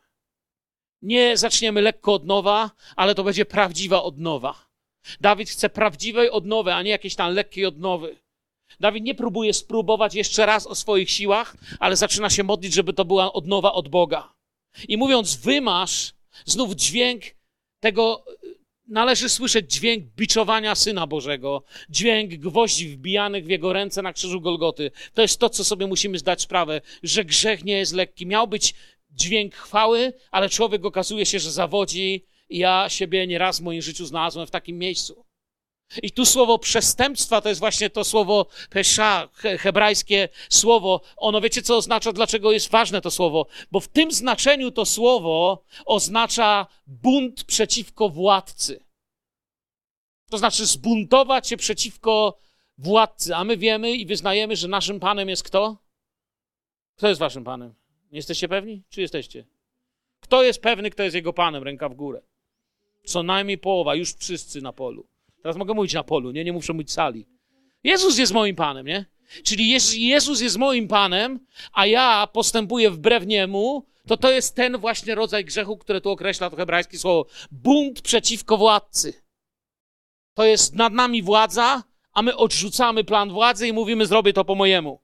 [1.02, 4.68] Nie zaczniemy lekko od nowa, ale to będzie prawdziwa odnowa.
[5.20, 8.27] Dawid chce prawdziwej odnowy, a nie jakiejś tam lekkiej odnowy.
[8.80, 13.04] Dawid nie próbuje spróbować jeszcze raz o swoich siłach, ale zaczyna się modlić, żeby to
[13.04, 14.34] była odnowa od Boga.
[14.88, 16.12] I mówiąc wymasz,
[16.44, 17.22] znów dźwięk
[17.80, 18.24] tego,
[18.88, 24.90] należy słyszeć dźwięk biczowania Syna Bożego, dźwięk gwoździ wbijanych w Jego ręce na krzyżu Golgoty.
[25.14, 28.26] To jest to, co sobie musimy zdać sprawę, że grzech nie jest lekki.
[28.26, 28.74] Miał być
[29.10, 34.06] dźwięk chwały, ale człowiek okazuje się, że zawodzi i ja siebie nieraz w moim życiu
[34.06, 35.24] znalazłem w takim miejscu.
[36.02, 41.00] I tu słowo przestępstwa to jest właśnie to słowo pesza, hebrajskie słowo.
[41.16, 43.46] Ono wiecie, co oznacza, dlaczego jest ważne to słowo?
[43.70, 48.84] Bo w tym znaczeniu to słowo oznacza bunt przeciwko władcy.
[50.30, 52.38] To znaczy zbuntować się przeciwko
[52.78, 53.34] władcy.
[53.34, 55.76] A my wiemy i wyznajemy, że naszym Panem jest kto?
[56.96, 57.74] Kto jest waszym Panem?
[58.12, 58.82] Nie jesteście pewni?
[58.88, 59.46] Czy jesteście?
[60.20, 61.62] Kto jest pewny, kto jest jego Panem?
[61.62, 62.22] Ręka w górę.
[63.04, 65.06] Co najmniej połowa, już wszyscy na polu.
[65.48, 66.44] Teraz mogę mówić na polu, nie?
[66.44, 67.26] Nie muszę mówić sali.
[67.84, 69.06] Jezus jest moim Panem, nie?
[69.44, 74.78] Czyli jeśli Jezus jest moim Panem, a ja postępuję wbrew Niemu, to to jest ten
[74.78, 77.26] właśnie rodzaj grzechu, który tu określa to hebrajskie słowo.
[77.50, 79.22] Bunt przeciwko władcy.
[80.34, 81.82] To jest nad nami władza,
[82.12, 85.00] a my odrzucamy plan władzy i mówimy, zrobię to po mojemu.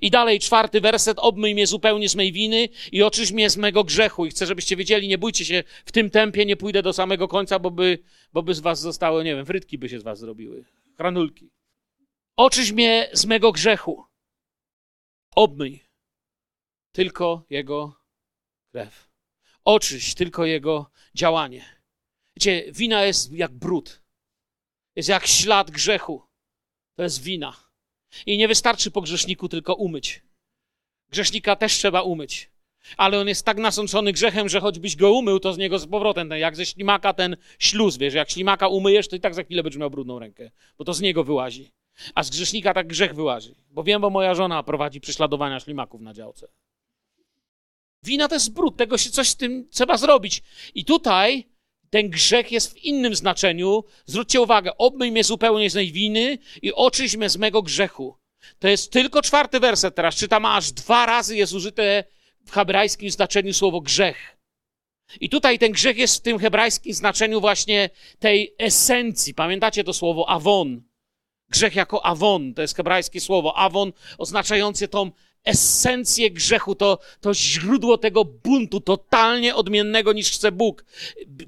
[0.00, 3.84] I dalej czwarty werset, obmyj mnie zupełnie z mej winy i oczyś mnie z mego
[3.84, 4.26] grzechu.
[4.26, 7.58] I chcę, żebyście wiedzieli, nie bójcie się, w tym tempie nie pójdę do samego końca,
[7.58, 7.98] bo by,
[8.32, 10.64] bo by z was zostało, nie wiem, frytki by się z was zrobiły,
[10.96, 11.50] granulki.
[12.36, 14.04] Oczyś mnie z mego grzechu.
[15.36, 15.84] Obmyj.
[16.92, 18.00] tylko Jego
[18.72, 19.10] krew.
[19.64, 21.80] Oczyść tylko Jego działanie.
[22.36, 24.02] Wiecie, wina jest jak brud.
[24.96, 26.22] Jest jak ślad grzechu.
[26.96, 27.69] To jest wina.
[28.26, 30.22] I nie wystarczy po grzeszniku tylko umyć.
[31.10, 32.50] Grzesznika też trzeba umyć.
[32.96, 36.28] Ale on jest tak nasączony grzechem, że choćbyś go umył, to z niego z powrotem,
[36.28, 39.62] ten, jak ze ślimaka ten śluz, wiesz, jak ślimaka umyjesz, to i tak za chwilę
[39.62, 41.70] będziesz miał brudną rękę, bo to z niego wyłazi.
[42.14, 43.54] A z grzesznika tak grzech wyłazi.
[43.70, 46.48] Bo wiem, bo moja żona prowadzi prześladowania ślimaków na działce.
[48.02, 50.42] Wina to jest brud, tego się coś z tym trzeba zrobić.
[50.74, 51.46] I tutaj
[51.90, 53.84] ten grzech jest w innym znaczeniu.
[54.06, 58.16] Zwróćcie uwagę, obmyj mnie zupełnie z mej winy i oczyś mnie z mego grzechu.
[58.58, 60.16] To jest tylko czwarty werset teraz.
[60.16, 62.04] Czytam, aż dwa razy jest użyte
[62.46, 64.36] w hebrajskim znaczeniu słowo grzech.
[65.20, 69.34] I tutaj ten grzech jest w tym hebrajskim znaczeniu właśnie tej esencji.
[69.34, 70.82] Pamiętacie to słowo awon?
[71.48, 73.56] Grzech jako awon, to jest hebrajskie słowo.
[73.56, 75.10] Awon oznaczający tą
[75.44, 80.84] esencję grzechu, to, to źródło tego buntu totalnie odmiennego niż chce Bóg.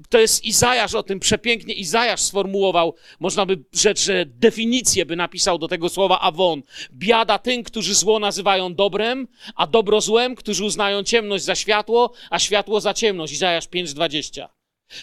[0.09, 5.57] To jest Izajasz o tym przepięknie Izajasz sformułował, można by rzec, że definicję by napisał
[5.57, 6.63] do tego słowa awon.
[6.93, 12.39] Biada tym, którzy zło nazywają dobrem, a dobro złem, którzy uznają ciemność za światło, a
[12.39, 13.33] światło za ciemność.
[13.33, 14.47] Izajasz 5:20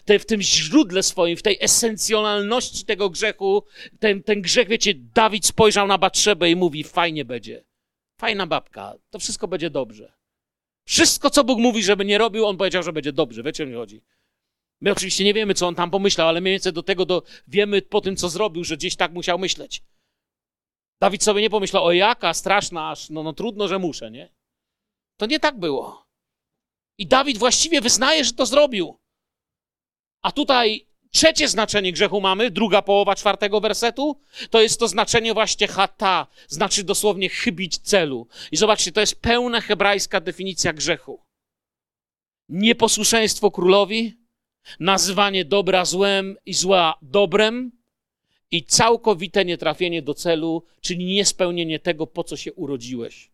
[0.04, 3.64] te, w tym źródle swoim, w tej esencjonalności tego grzechu,
[3.98, 7.64] ten, ten grzech, wiecie, Dawid spojrzał na Batrzebę i mówi, fajnie będzie.
[8.20, 10.12] Fajna babka, to wszystko będzie dobrze.
[10.84, 13.42] Wszystko, co Bóg mówi, żeby nie robił, on powiedział, że będzie dobrze.
[13.42, 14.02] Wiecie, o mi chodzi?
[14.80, 17.82] My oczywiście nie wiemy, co on tam pomyślał, ale mniej więcej do tego do, wiemy
[17.82, 19.82] po tym, co zrobił, że gdzieś tak musiał myśleć.
[21.00, 24.28] Dawid sobie nie pomyślał, o jaka straszna, aż no, no trudno, że muszę, nie?
[25.16, 26.06] To nie tak było.
[26.98, 28.98] I Dawid właściwie wyznaje, że to zrobił.
[30.22, 34.20] A tutaj trzecie znaczenie grzechu mamy, druga połowa czwartego wersetu,
[34.50, 38.26] to jest to znaczenie właśnie hata, znaczy dosłownie chybić celu.
[38.52, 41.20] I zobaczcie, to jest pełna hebrajska definicja grzechu.
[42.48, 44.16] Nieposłuszeństwo królowi,
[44.80, 47.72] nazywanie dobra złem i zła dobrem
[48.50, 53.30] i całkowite nietrafienie do celu, czyli niespełnienie tego, po co się urodziłeś.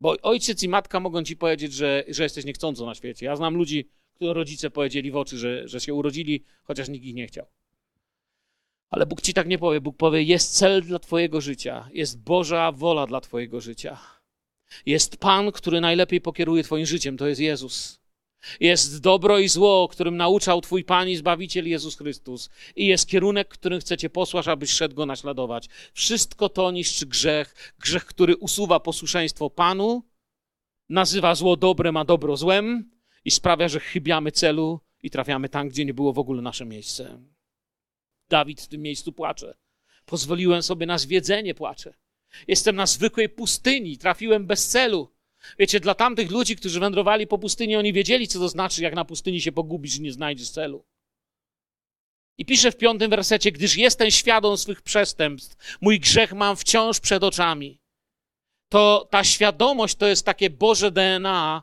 [0.00, 3.26] Bo ojciec i matka mogą ci powiedzieć, że, że jesteś niechcąco na świecie.
[3.26, 3.88] Ja znam ludzi,
[4.32, 7.46] rodzice powiedzieli w oczy, że, że się urodzili, chociaż nikt ich nie chciał.
[8.90, 9.80] Ale Bóg ci tak nie powie.
[9.80, 13.98] Bóg powie: Jest cel dla Twojego życia, jest Boża wola dla Twojego życia.
[14.86, 18.00] Jest Pan, który najlepiej pokieruje Twoim życiem, to jest Jezus.
[18.60, 22.50] Jest dobro i zło, którym nauczał Twój Pan i Zbawiciel Jezus Chrystus.
[22.76, 25.68] I jest kierunek, którym chcecie posłać, abyś szedł go naśladować.
[25.92, 27.74] Wszystko to niszczy grzech.
[27.78, 30.02] Grzech, który usuwa posłuszeństwo Panu,
[30.88, 32.93] nazywa zło dobrem, a dobro złem
[33.24, 37.22] i sprawia, że chybiamy celu i trafiamy tam, gdzie nie było w ogóle nasze miejsce.
[38.28, 39.56] Dawid w tym miejscu płacze.
[40.06, 41.94] Pozwoliłem sobie na zwiedzenie, płacze.
[42.48, 45.14] Jestem na zwykłej pustyni, trafiłem bez celu.
[45.58, 49.04] Wiecie, dla tamtych ludzi, którzy wędrowali po pustyni, oni wiedzieli, co to znaczy, jak na
[49.04, 50.84] pustyni się pogubisz i nie znajdziesz celu.
[52.38, 57.24] I pisze w piątym wersecie, gdyż jestem świadom swych przestępstw, mój grzech mam wciąż przed
[57.24, 57.80] oczami.
[58.68, 61.62] To ta świadomość to jest takie Boże DNA,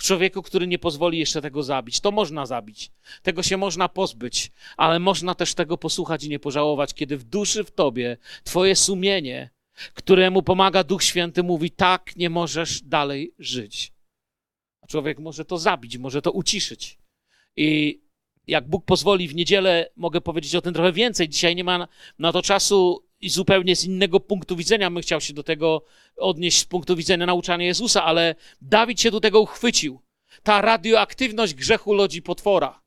[0.00, 2.00] w człowieku, który nie pozwoli jeszcze tego zabić.
[2.00, 2.90] To można zabić,
[3.22, 7.64] tego się można pozbyć, ale można też tego posłuchać i nie pożałować, kiedy w duszy
[7.64, 9.50] w tobie twoje sumienie,
[9.94, 13.92] któremu pomaga Duch Święty, mówi: Tak, nie możesz dalej żyć.
[14.82, 16.98] A człowiek może to zabić, może to uciszyć.
[17.56, 18.00] I
[18.46, 21.28] jak Bóg pozwoli, w niedzielę mogę powiedzieć o tym trochę więcej.
[21.28, 25.34] Dzisiaj nie ma na to czasu i zupełnie z innego punktu widzenia bym chciał się
[25.34, 25.84] do tego
[26.16, 30.00] odnieść z punktu widzenia nauczania Jezusa, ale Dawid się do tego uchwycił.
[30.42, 32.82] Ta radioaktywność grzechu lodzi potwora.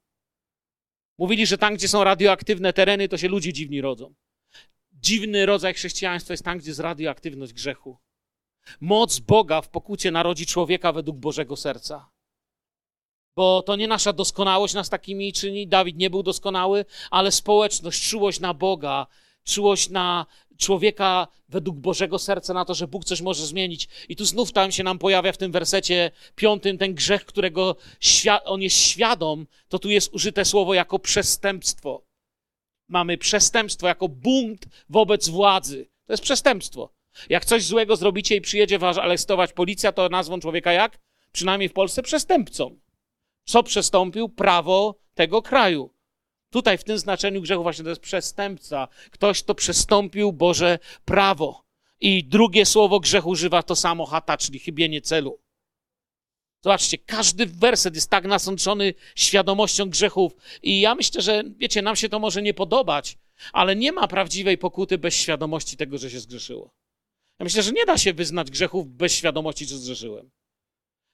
[1.18, 4.14] Mówili, że tam, gdzie są radioaktywne tereny, to się ludzie dziwni rodzą.
[4.92, 7.98] Dziwny rodzaj chrześcijaństwa jest tam, gdzie jest radioaktywność grzechu.
[8.82, 12.10] Moc Boga w pokucie narodzi człowieka według Bożego serca.
[13.36, 15.68] Bo to nie nasza doskonałość nas takimi czyni.
[15.68, 19.08] Dawid nie był doskonały, ale społeczność, czułość na Boga
[19.44, 20.26] czułość na
[20.58, 23.88] człowieka według Bożego serca, na to, że Bóg coś może zmienić.
[24.10, 27.76] I tu znów tam się nam pojawia w tym wersecie piątym ten grzech, którego
[28.46, 32.06] on jest świadom, to tu jest użyte słowo jako przestępstwo.
[32.90, 35.90] Mamy przestępstwo jako bunt wobec władzy.
[36.06, 36.94] To jest przestępstwo.
[37.30, 41.00] Jak coś złego zrobicie i przyjedzie was aresztować policja, to nazwą człowieka jak?
[41.32, 42.80] Przynajmniej w Polsce przestępcą.
[43.46, 44.30] Co przestąpił?
[44.30, 45.93] Prawo tego kraju.
[46.54, 48.88] Tutaj w tym znaczeniu grzechu właśnie to jest przestępca.
[49.12, 51.66] Ktoś, kto przestąpił Boże prawo.
[52.00, 55.40] I drugie słowo grzechu używa to samo hata, czyli chybienie celu.
[56.64, 60.36] Zobaczcie, każdy werset jest tak nasączony świadomością grzechów.
[60.64, 63.18] I ja myślę, że wiecie, nam się to może nie podobać,
[63.54, 66.76] ale nie ma prawdziwej pokuty bez świadomości tego, że się zgrzeszyło.
[67.40, 70.32] Ja myślę, że nie da się wyznać grzechów bez świadomości, że zgrzeszyłem.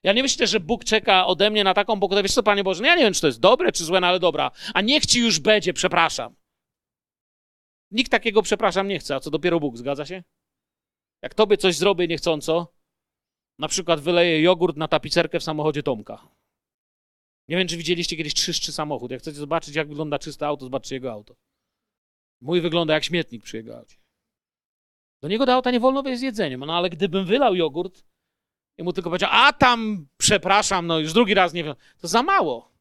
[0.03, 2.23] Ja nie myślę, że Bóg czeka ode mnie na taką pokutę.
[2.23, 4.07] Wiesz co, Panie Boże, no ja nie wiem, czy to jest dobre, czy złe, no
[4.07, 4.51] ale dobra.
[4.73, 6.35] A niech ci już będzie, przepraszam.
[7.91, 10.23] Nikt takiego przepraszam nie chce, a co dopiero Bóg, zgadza się?
[11.21, 12.73] Jak tobie coś zrobię niechcąco,
[13.59, 16.27] na przykład wyleję jogurt na tapicerkę w samochodzie Tomka.
[17.47, 19.11] Nie wiem, czy widzieliście kiedyś czystszy samochód.
[19.11, 21.35] Jak chcecie zobaczyć, jak wygląda czyste auto, zobaczcie jego auto.
[22.41, 23.97] Mój wygląda jak śmietnik przy jego aucie.
[25.21, 28.05] Do niego do auta nie wolno wejść z jedzeniem, no ale gdybym wylał jogurt
[28.79, 32.23] i mu tylko powiedział, a tam, przepraszam, no już drugi raz nie wiem, to za
[32.23, 32.71] mało.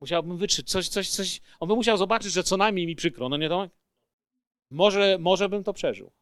[0.00, 1.40] Musiałbym wytrzeć coś, coś, coś.
[1.60, 3.72] On by musiał zobaczyć, że co najmniej mi przykro, no nie Tomek?
[4.70, 6.12] Może, może bym to przeżył.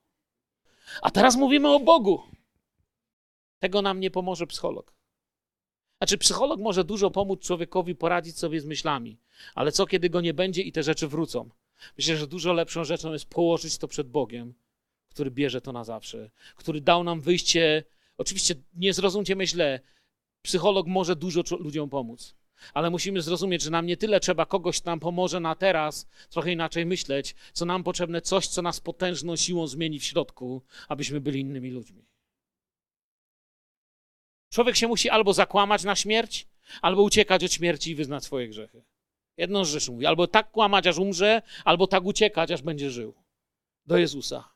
[1.02, 2.22] A teraz mówimy o Bogu.
[3.58, 4.94] Tego nam nie pomoże psycholog.
[5.98, 9.18] Znaczy, psycholog może dużo pomóc człowiekowi poradzić sobie z myślami,
[9.54, 11.48] ale co kiedy go nie będzie i te rzeczy wrócą?
[11.98, 14.54] Myślę, że dużo lepszą rzeczą jest położyć to przed Bogiem,
[15.08, 17.84] który bierze to na zawsze, który dał nam wyjście.
[18.18, 19.80] Oczywiście nie zrozumcie mnie źle,
[20.42, 22.34] psycholog może dużo ludziom pomóc,
[22.74, 26.52] ale musimy zrozumieć, że nam nie tyle trzeba kogoś, kto nam pomoże na teraz, trochę
[26.52, 31.40] inaczej myśleć, co nam potrzebne coś, co nas potężną siłą zmieni w środku, abyśmy byli
[31.40, 32.04] innymi ludźmi.
[34.50, 36.46] Człowiek się musi albo zakłamać na śmierć,
[36.82, 38.84] albo uciekać od śmierci i wyznać swoje grzechy.
[39.36, 43.14] Jedną z rzeczy mówi, albo tak kłamać, aż umrze, albo tak uciekać, aż będzie żył.
[43.86, 44.53] Do Jezusa.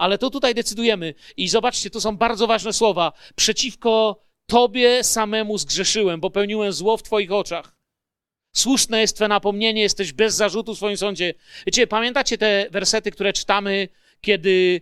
[0.00, 1.14] Ale to tutaj decydujemy.
[1.36, 3.12] I zobaczcie, to są bardzo ważne słowa.
[3.36, 7.76] Przeciwko Tobie samemu zgrzeszyłem, popełniłem zło w Twoich oczach.
[8.52, 11.34] Słuszne jest Twe napomnienie, jesteś bez zarzutu w swoim sądzie.
[11.66, 13.88] Wiecie, pamiętacie te wersety, które czytamy,
[14.20, 14.80] kiedy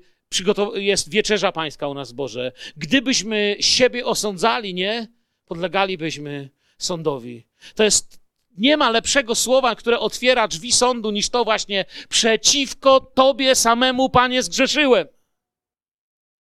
[0.75, 2.53] jest wieczerza pańska u nas Boże.
[2.77, 5.09] Gdybyśmy siebie osądzali, nie?
[5.45, 7.47] Podlegalibyśmy sądowi.
[7.75, 8.18] To jest,
[8.59, 14.43] nie ma lepszego słowa, które otwiera drzwi sądu niż to właśnie przeciwko Tobie samemu, Panie,
[14.43, 15.09] zgrzeszyłem.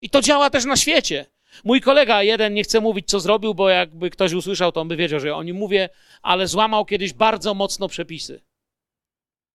[0.02, 1.26] I to działa też na świecie.
[1.64, 4.96] Mój kolega jeden, nie chcę mówić, co zrobił, bo jakby ktoś usłyszał, to on by
[4.96, 5.88] wiedział, że o nim mówię,
[6.22, 8.42] ale złamał kiedyś bardzo mocno przepisy.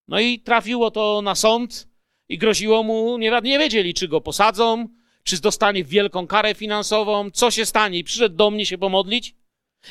[0.08, 1.88] No i trafiło to na sąd
[2.30, 4.88] i groziło mu, nie, nie wiedzieli, czy go posadzą,
[5.24, 8.00] czy dostanie wielką karę finansową, co się stanie.
[8.00, 9.36] I przyszedł do mnie się pomodlić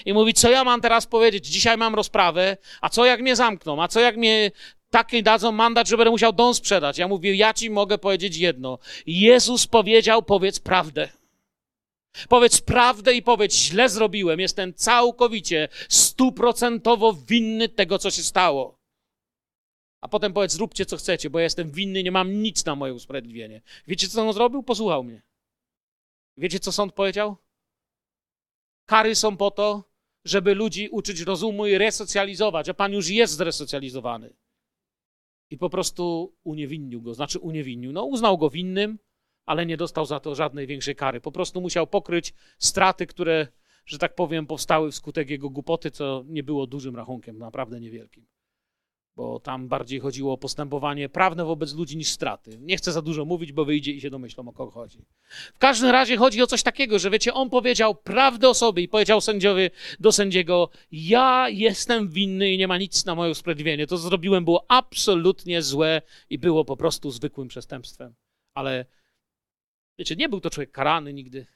[0.05, 1.47] i mówi, co ja mam teraz powiedzieć?
[1.47, 3.83] Dzisiaj mam rozprawę, a co jak mnie zamkną?
[3.83, 4.51] A co jak mnie
[4.91, 6.99] taki dadzą mandat, że będę musiał dom sprzedać?
[6.99, 8.79] Ja mówię, ja ci mogę powiedzieć jedno.
[9.07, 11.09] Jezus powiedział, powiedz prawdę.
[12.29, 14.41] Powiedz prawdę i powiedz, źle zrobiłem.
[14.41, 18.79] Jestem całkowicie, stuprocentowo winny tego, co się stało.
[20.01, 22.95] A potem powiedz, zróbcie co chcecie, bo ja jestem winny, nie mam nic na moje
[22.95, 23.63] usprawiedliwienie.
[23.87, 24.63] Wiecie, co on zrobił?
[24.63, 25.23] Posłuchał mnie.
[26.37, 27.37] Wiecie, co sąd powiedział?
[28.93, 29.85] Kary są po to,
[30.25, 34.35] żeby ludzi uczyć rozumu i resocjalizować, a pan już jest zresocjalizowany.
[35.51, 37.93] I po prostu uniewinnił go, znaczy uniewinnił.
[37.93, 38.99] No, uznał go winnym,
[39.47, 41.21] ale nie dostał za to żadnej większej kary.
[41.21, 43.49] Po prostu musiał pokryć straty, które,
[43.87, 48.27] że tak powiem, powstały wskutek jego głupoty, co nie było dużym rachunkiem, naprawdę niewielkim
[49.17, 52.59] bo tam bardziej chodziło o postępowanie prawne wobec ludzi niż straty.
[52.61, 55.05] Nie chcę za dużo mówić, bo wyjdzie i się domyślą, o kogo chodzi.
[55.55, 58.89] W każdym razie chodzi o coś takiego, że wiecie, on powiedział prawdę o sobie i
[58.89, 59.71] powiedział sędziowi
[60.01, 63.87] do sędziego, ja jestem winny i nie ma nic na moje usprawiedliwienie.
[63.87, 68.15] To, co zrobiłem, było absolutnie złe i było po prostu zwykłym przestępstwem.
[68.55, 68.87] Ale
[69.99, 71.47] wiecie, nie był to człowiek karany nigdy.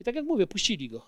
[0.00, 1.06] I tak jak mówię, puścili go.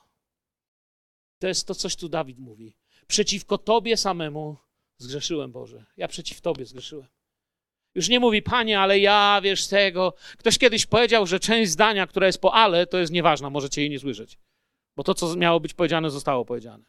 [1.38, 2.76] To jest to, coś tu Dawid mówi.
[3.06, 4.56] Przeciwko tobie samemu
[5.02, 5.84] Zgrzeszyłem, Boże.
[5.96, 7.08] Ja przeciw Tobie zgrzeszyłem.
[7.94, 10.14] Już nie mówi, Panie, ale ja, wiesz, tego.
[10.38, 13.90] Ktoś kiedyś powiedział, że część zdania, która jest po ale, to jest nieważna, możecie jej
[13.90, 14.38] nie słyszeć.
[14.96, 16.84] Bo to, co miało być powiedziane, zostało powiedziane.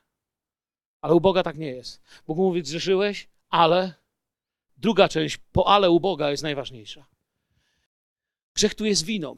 [1.02, 2.02] Ale u Boga tak nie jest.
[2.28, 3.94] Bóg mówi, zgrzeszyłeś, ale
[4.78, 7.06] druga część po ale u Boga jest najważniejsza.
[8.56, 9.38] Grzech tu jest winą.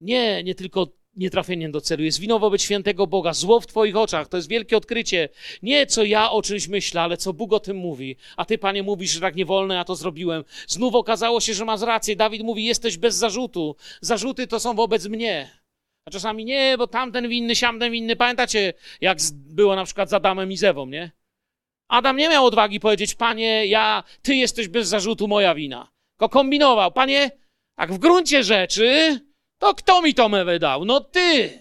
[0.00, 2.02] Nie, nie tylko nietrafieniem do celu.
[2.02, 4.28] Jest winą wobec świętego Boga, zło w Twoich oczach.
[4.28, 5.28] To jest wielkie odkrycie.
[5.62, 8.16] Nie co ja o czymś myślę, ale co Bóg o tym mówi.
[8.36, 10.44] A Ty, Panie, mówisz, że tak nie wolno, ja to zrobiłem.
[10.66, 12.16] Znów okazało się, że masz rację.
[12.16, 13.76] Dawid mówi, jesteś bez zarzutu.
[14.00, 15.50] Zarzuty to są wobec mnie.
[16.08, 18.16] A czasami nie, bo tamten winny, siamten winny.
[18.16, 21.10] Pamiętacie, jak było na przykład z Adamem i Zewą, nie?
[21.88, 25.88] Adam nie miał odwagi powiedzieć, Panie, ja, Ty jesteś bez zarzutu, moja wina.
[26.12, 26.92] Tylko kombinował.
[26.92, 27.30] Panie,
[27.76, 29.20] tak w gruncie rzeczy
[29.64, 30.84] to kto mi to mewę dał?
[30.84, 31.58] No ty!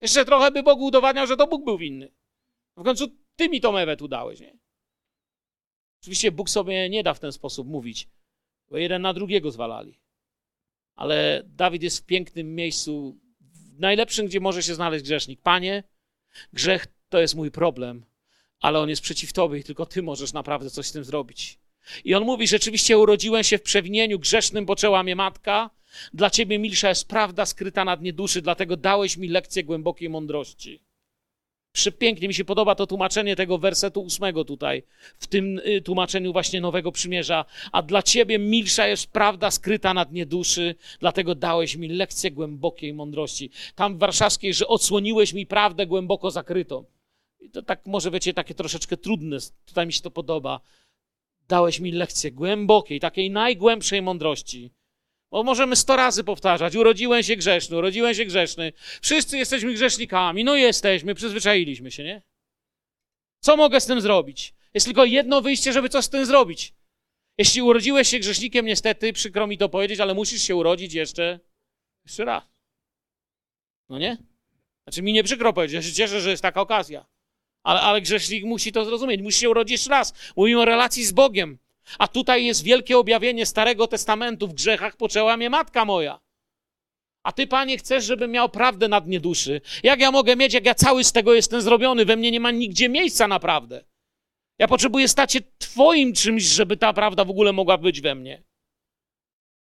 [0.00, 2.12] Jeszcze trochę by Bogu udowadniał, że to Bóg był winny.
[2.76, 4.58] W końcu ty mi to mewę tu dałeś, nie?
[6.00, 8.08] Oczywiście Bóg sobie nie da w ten sposób mówić,
[8.70, 9.98] bo jeden na drugiego zwalali.
[10.94, 15.40] Ale Dawid jest w pięknym miejscu, w najlepszym, gdzie może się znaleźć grzesznik.
[15.40, 15.82] Panie,
[16.52, 18.04] grzech to jest mój problem,
[18.60, 21.58] ale on jest przeciw Tobie i tylko Ty możesz naprawdę coś z tym zrobić.
[22.04, 25.77] I on mówi, rzeczywiście urodziłem się w przewinieniu grzesznym, poczęła mnie matka,
[26.14, 30.80] Dla ciebie milsza jest prawda skryta na dnie duszy, dlatego dałeś mi lekcję głębokiej mądrości.
[31.72, 34.82] Przepięknie mi się podoba to tłumaczenie tego wersetu ósmego tutaj,
[35.18, 37.44] w tym y, tłumaczeniu właśnie Nowego Przymierza.
[37.72, 42.94] A dla ciebie milsza jest prawda skryta na dnie duszy, dlatego dałeś mi lekcję głębokiej
[42.94, 43.50] mądrości.
[43.74, 46.84] Tam w warszawskiej, że odsłoniłeś mi prawdę głęboko zakrytą.
[47.40, 49.36] I to tak może wiecie, takie troszeczkę trudne,
[49.66, 50.60] tutaj mi się to podoba.
[51.48, 54.70] Dałeś mi lekcję głębokiej, takiej najgłębszej mądrości.
[55.30, 58.72] Bo możemy sto razy powtarzać, urodziłem się grzeszny, urodziłem się grzeszny.
[59.02, 62.22] Wszyscy jesteśmy grzesznikami, no jesteśmy, przyzwyczailiśmy się, nie?
[63.40, 64.54] Co mogę z tym zrobić?
[64.74, 66.74] Jest tylko jedno wyjście, żeby coś z tym zrobić.
[67.38, 71.40] Jeśli urodziłeś się grzesznikiem, niestety, przykro mi to powiedzieć, ale musisz się urodzić jeszcze,
[72.04, 72.44] jeszcze raz.
[73.88, 74.16] No nie?
[74.82, 77.06] Znaczy mi nie przykro powiedzieć, ja się cieszę, że jest taka okazja.
[77.62, 80.14] Ale, ale grzesznik musi to zrozumieć, musi się urodzić jeszcze raz.
[80.36, 81.58] Mówimy o relacji z Bogiem.
[81.98, 84.48] A tutaj jest wielkie objawienie Starego Testamentu.
[84.48, 86.20] W grzechach poczęła mnie matka moja.
[87.22, 89.60] A ty, panie, chcesz, żebym miał prawdę na dnie duszy.
[89.82, 92.04] Jak ja mogę mieć, jak ja cały z tego jestem zrobiony?
[92.04, 93.84] We mnie nie ma nigdzie miejsca na prawdę.
[94.58, 98.42] Ja potrzebuję stać się twoim czymś, żeby ta prawda w ogóle mogła być we mnie.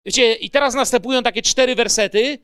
[0.07, 2.39] Wiecie, i teraz następują takie cztery wersety,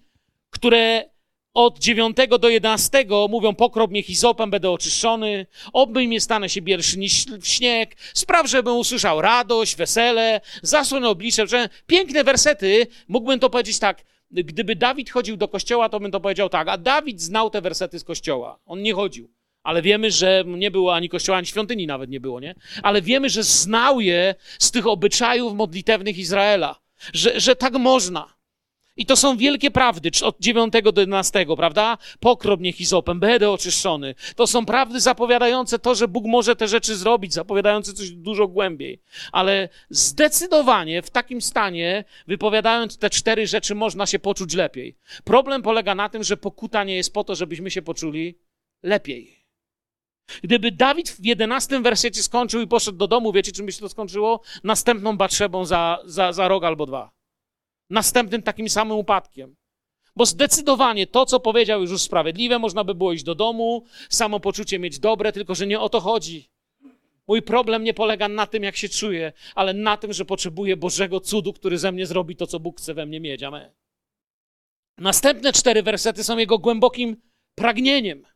[0.50, 1.10] które
[1.54, 6.98] od 9 do 11 mówią, pokrop mnie hizopem, będę oczyszczony, obmyj mnie, stanę się bierszy
[6.98, 11.44] niż śnieg, spraw, żebym usłyszał radość, wesele, zasłonę oblicze.
[11.86, 16.48] Piękne wersety, mógłbym to powiedzieć tak, gdyby Dawid chodził do kościoła, to bym to powiedział
[16.48, 19.30] tak, a Dawid znał te wersety z kościoła, on nie chodził.
[19.62, 22.54] Ale wiemy, że nie było ani kościoła, ani świątyni nawet nie było, nie?
[22.82, 26.80] Ale wiemy, że znał je z tych obyczajów modlitewnych Izraela,
[27.12, 28.34] że, że tak można.
[28.96, 31.98] I to są wielkie prawdy, od 9 do 11, prawda?
[32.58, 34.14] Mnie hizopem, będę oczyszczony.
[34.36, 39.02] To są prawdy zapowiadające to, że Bóg może te rzeczy zrobić, zapowiadające coś dużo głębiej.
[39.32, 44.96] Ale zdecydowanie w takim stanie, wypowiadając te cztery rzeczy, można się poczuć lepiej.
[45.24, 48.38] Problem polega na tym, że pokuta nie jest po to, żebyśmy się poczuli
[48.82, 49.42] lepiej.
[50.42, 53.88] Gdyby Dawid w 11 wersecie skończył i poszedł do domu, wiecie, czym by się to
[53.88, 54.40] skończyło?
[54.64, 57.21] Następną batrzebą za, za, za rok albo dwa
[57.92, 59.56] następnym takim samym upadkiem.
[60.16, 64.98] Bo zdecydowanie to, co powiedział, już sprawiedliwe, można by było iść do domu, samopoczucie mieć
[64.98, 66.50] dobre, tylko że nie o to chodzi.
[67.28, 71.20] Mój problem nie polega na tym, jak się czuję, ale na tym, że potrzebuję Bożego
[71.20, 73.42] cudu, który ze mnie zrobi to, co Bóg chce we mnie mieć.
[73.42, 73.70] Amen.
[74.98, 77.16] Następne cztery wersety są jego głębokim
[77.54, 78.26] pragnieniem.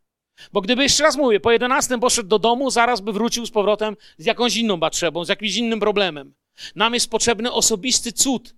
[0.53, 3.97] Bo gdyby jeszcze raz mówię, po jedenastym poszedł do domu, zaraz by wrócił z powrotem
[4.19, 6.35] z jakąś inną batrzebą, z jakimś innym problemem.
[6.75, 8.55] Nam jest potrzebny osobisty cud,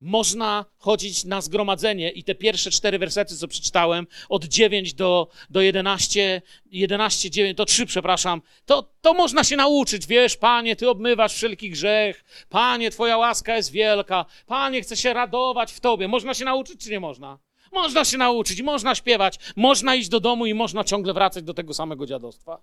[0.00, 5.60] można chodzić na zgromadzenie i te pierwsze cztery wersety, co przeczytałem, od 9 do, do
[5.60, 10.06] 11, 11, 9, to 3, przepraszam, to, to można się nauczyć.
[10.06, 12.24] Wiesz, Panie, Ty obmywasz wszelki grzech.
[12.48, 14.24] Panie, Twoja łaska jest wielka.
[14.46, 16.08] Panie, chcę się radować w Tobie.
[16.08, 17.38] Można się nauczyć, czy nie można?
[17.72, 21.74] Można się nauczyć, można śpiewać, można iść do domu i można ciągle wracać do tego
[21.74, 22.62] samego dziadostwa.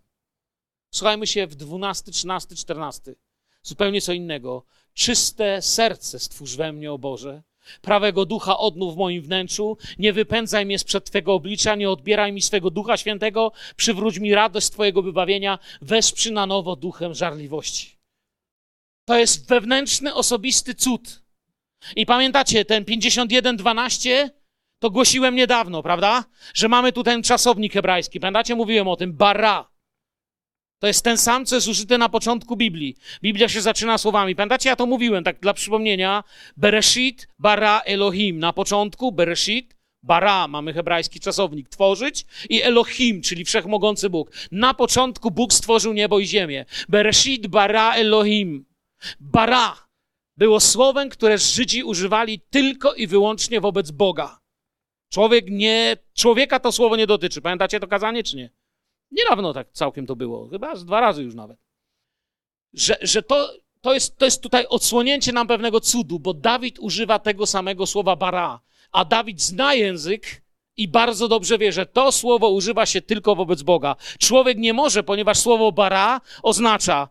[0.92, 3.16] Słuchajmy się w 12, 13, 14
[3.66, 4.66] zupełnie co innego.
[4.93, 7.43] Czyste serce stwórz we mnie, o Boże.
[7.82, 9.78] Prawego ducha odnów w moim wnętrzu.
[9.99, 13.51] Nie wypędzaj mnie sprzed Twego oblicza, nie odbieraj mi swego ducha świętego.
[13.76, 15.59] Przywróć mi radość Twojego wybawienia.
[15.82, 17.97] Wesprzyj na nowo duchem żarliwości.
[19.05, 21.22] To jest wewnętrzny, osobisty cud.
[21.95, 24.30] I pamiętacie, ten 51.12
[24.80, 26.24] to głosiłem niedawno, prawda?
[26.53, 28.20] Że mamy tu ten czasownik hebrajski.
[28.20, 29.74] Pamiętacie, mówiłem o tym, bara.
[30.86, 32.96] To jest ten sam, co jest użyty na początku Biblii.
[33.22, 34.36] Biblia się zaczyna słowami.
[34.36, 36.24] Pamiętacie, ja to mówiłem, tak dla przypomnienia.
[36.58, 38.40] Bereshit, bara Elohim.
[38.40, 44.32] Na początku Bereshit, bara, mamy hebrajski czasownik, tworzyć i Elohim, czyli wszechmogący Bóg.
[44.52, 46.66] Na początku Bóg stworzył niebo i ziemię.
[46.90, 48.66] Bereshit, bara Elohim.
[49.20, 49.88] Bara
[50.38, 54.40] było słowem, które Żydzi używali tylko i wyłącznie wobec Boga.
[55.14, 57.42] Człowiek nie, człowieka to słowo nie dotyczy.
[57.42, 58.64] Pamiętacie to kazanie, czy nie?
[59.12, 61.58] Niedawno tak całkiem to było, chyba dwa razy już nawet.
[62.74, 67.20] Że, że to, to, jest, to jest tutaj odsłonięcie nam pewnego cudu, bo Dawid używa
[67.20, 68.60] tego samego słowa bara,
[68.91, 70.41] a Dawid zna język
[70.78, 73.95] i bardzo dobrze wie, że to słowo używa się tylko wobec Boga.
[74.20, 77.10] Człowiek nie może, ponieważ słowo bara oznacza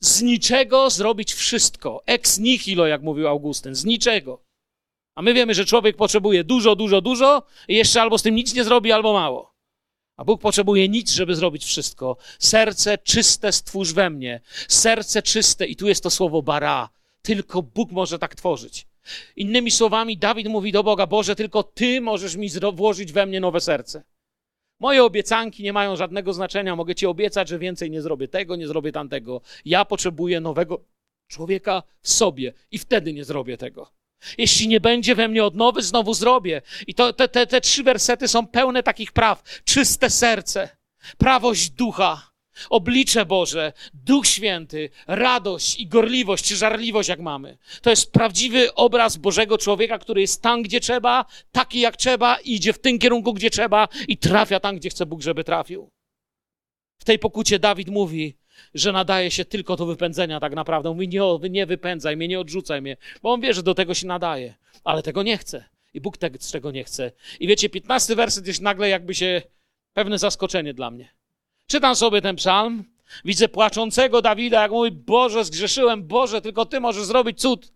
[0.00, 2.02] z niczego zrobić wszystko.
[2.06, 4.42] Ex nihilo, jak mówił Augustyn, z niczego.
[5.14, 8.54] A my wiemy, że człowiek potrzebuje dużo, dużo, dużo i jeszcze albo z tym nic
[8.54, 9.49] nie zrobi, albo mało.
[10.20, 12.16] A Bóg potrzebuje nic, żeby zrobić wszystko.
[12.38, 14.40] Serce czyste stwórz we mnie.
[14.68, 16.88] Serce czyste, i tu jest to słowo bara.
[17.22, 18.86] Tylko Bóg może tak tworzyć.
[19.36, 23.60] Innymi słowami, Dawid mówi do Boga: Boże, tylko Ty możesz mi włożyć we mnie nowe
[23.60, 24.02] serce.
[24.80, 26.76] Moje obiecanki nie mają żadnego znaczenia.
[26.76, 29.40] Mogę Ci obiecać, że więcej nie zrobię tego, nie zrobię tamtego.
[29.64, 30.84] Ja potrzebuję nowego
[31.28, 33.99] człowieka w sobie i wtedy nie zrobię tego.
[34.38, 36.62] Jeśli nie będzie we mnie odnowy, znowu zrobię.
[36.86, 39.42] I to, te, te, te trzy wersety są pełne takich praw.
[39.64, 40.68] Czyste serce,
[41.18, 42.30] prawość ducha,
[42.70, 47.58] oblicze Boże, Duch Święty, radość i gorliwość, czy żarliwość, jak mamy.
[47.82, 52.54] To jest prawdziwy obraz Bożego człowieka, który jest tam, gdzie trzeba, taki jak trzeba, i
[52.54, 55.90] idzie w tym kierunku, gdzie trzeba i trafia tam, gdzie chce Bóg, żeby trafił.
[56.98, 58.39] W tej pokucie Dawid mówi,
[58.74, 60.90] że nadaje się tylko do wypędzenia tak naprawdę.
[60.90, 64.06] Mówi, nie, nie wypędzaj mnie, nie odrzucaj mnie, bo on wie, że do tego się
[64.06, 64.54] nadaje,
[64.84, 65.64] ale tego nie chce.
[65.94, 67.12] I Bóg tego, czego nie chce.
[67.40, 69.42] I wiecie, 15 werset jest nagle jakby się
[69.94, 71.08] pewne zaskoczenie dla mnie.
[71.66, 72.84] Czytam sobie ten psalm,
[73.24, 77.72] widzę płaczącego Dawida, jak mówi, Boże, zgrzeszyłem, Boże, tylko Ty możesz zrobić cud.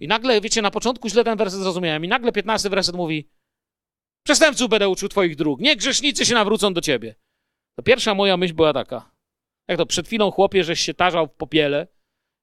[0.00, 2.04] I nagle, wiecie, na początku źle ten werset zrozumiałem.
[2.04, 3.28] I nagle 15 werset mówi,
[4.22, 7.14] przestępców będę uczył Twoich dróg, nie grzesznicy się nawrócą do Ciebie.
[7.76, 9.10] To pierwsza moja myśl była taka,
[9.68, 11.86] jak to przed chwilą chłopie, żeś się tarzał w popiele,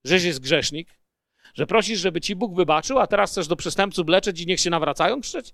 [0.04, 1.00] żeś jest grzesznik,
[1.54, 4.70] że prosisz, żeby ci Bóg wybaczył, a teraz chcesz do przestępców leczeć i niech się
[4.70, 5.54] nawracają krzyczeć?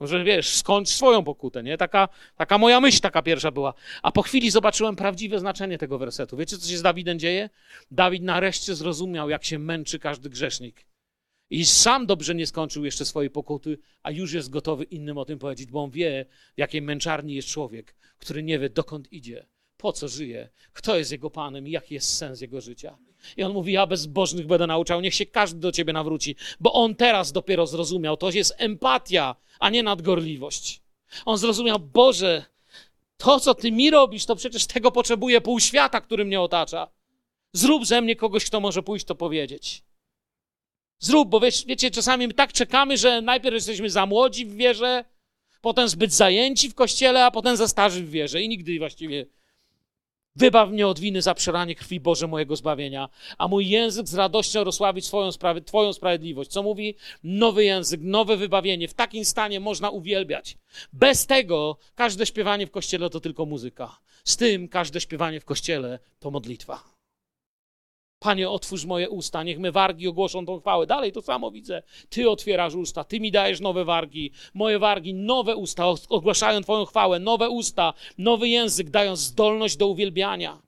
[0.00, 1.76] Może wiesz, skończ swoją pokutę, nie?
[1.76, 3.74] Taka, taka moja myśl taka pierwsza była.
[4.02, 6.36] A po chwili zobaczyłem prawdziwe znaczenie tego wersetu.
[6.36, 7.50] Wiecie, co się z Dawidem dzieje?
[7.90, 10.86] Dawid nareszcie zrozumiał, jak się męczy każdy grzesznik.
[11.50, 15.38] I sam dobrze nie skończył jeszcze swojej pokuty, a już jest gotowy innym o tym
[15.38, 19.46] powiedzieć, bo on wie, w jakiej męczarni jest człowiek, który nie wie, dokąd idzie,
[19.78, 22.98] po co żyje, kto jest jego panem i jaki jest sens jego życia.
[23.36, 26.94] I on mówi: Ja bezbożnych będę nauczał, niech się każdy do ciebie nawróci, bo on
[26.94, 28.16] teraz dopiero zrozumiał.
[28.16, 30.80] To jest empatia, a nie nadgorliwość.
[31.24, 32.44] On zrozumiał: Boże,
[33.16, 36.88] to co ty mi robisz, to przecież tego potrzebuje pół świata, który mnie otacza.
[37.52, 39.82] Zrób ze mnie kogoś, kto może pójść to powiedzieć.
[40.98, 45.04] Zrób, bo wiesz, wiecie, czasami tak czekamy, że najpierw jesteśmy za młodzi w wierze,
[45.60, 49.26] potem zbyt zajęci w kościele, a potem za starzy w wierze i nigdy właściwie
[50.38, 53.08] Wybaw mnie od winy za przeranie krwi Boże mojego zbawienia,
[53.38, 56.50] a mój język z radością rozsławić swoją sprawy, Twoją sprawiedliwość.
[56.50, 56.94] Co mówi?
[57.24, 58.88] Nowy język, nowe wybawienie.
[58.88, 60.56] W takim stanie można uwielbiać.
[60.92, 63.98] Bez tego każde śpiewanie w kościele to tylko muzyka.
[64.24, 66.97] Z tym każde śpiewanie w kościele to modlitwa.
[68.18, 70.86] Panie, otwórz moje usta, niech me wargi ogłoszą tą chwałę.
[70.86, 71.82] Dalej to samo widzę.
[72.08, 74.32] Ty otwierasz usta, Ty mi dajesz nowe wargi.
[74.54, 80.62] Moje wargi, nowe usta ogłaszają Twoją chwałę, nowe usta, nowy język, dają zdolność do uwielbiania.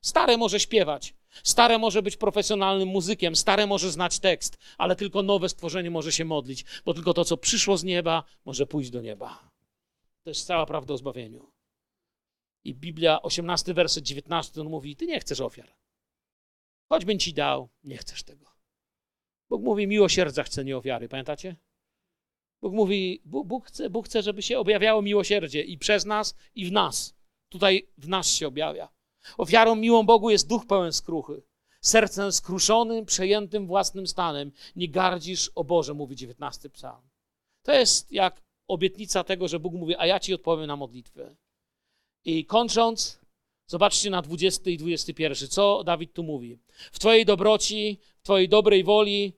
[0.00, 5.48] Stare może śpiewać, stare może być profesjonalnym muzykiem, stare może znać tekst, ale tylko nowe
[5.48, 9.50] stworzenie może się modlić, bo tylko to, co przyszło z nieba, może pójść do nieba.
[10.22, 11.52] To jest cała prawda o zbawieniu.
[12.64, 15.83] I Biblia, 18 werset 19, on mówi: Ty nie chcesz ofiar.
[16.88, 18.46] Choćbym ci dał, nie chcesz tego.
[19.48, 21.08] Bóg mówi, miłosierdzia chce, nie ofiary.
[21.08, 21.56] Pamiętacie?
[22.62, 26.66] Bóg mówi, Bóg, Bóg, chce, Bóg chce, żeby się objawiało miłosierdzie i przez nas, i
[26.66, 27.14] w nas.
[27.48, 28.88] Tutaj w nas się objawia.
[29.38, 31.42] Ofiarą miłą Bogu jest duch pełen skruchy.
[31.80, 34.52] Sercem skruszonym, przejętym własnym stanem.
[34.76, 37.08] Nie gardzisz o Boże, mówi 19 psalm.
[37.62, 41.36] To jest jak obietnica tego, że Bóg mówi, a ja ci odpowiem na modlitwę.
[42.24, 43.20] I kończąc,
[43.66, 45.48] Zobaczcie na 20 i 21.
[45.48, 46.58] Co Dawid tu mówi?
[46.92, 49.32] W Twojej dobroci, w Twojej dobrej woli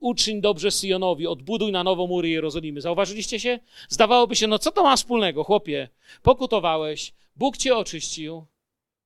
[0.00, 2.80] uczyń dobrze Syjonowi, odbuduj na nowo mury Jerozolimy.
[2.80, 3.58] Zauważyliście się?
[3.88, 5.88] Zdawałoby się, no co to ma wspólnego, chłopie?
[6.22, 8.46] Pokutowałeś, Bóg cię oczyścił,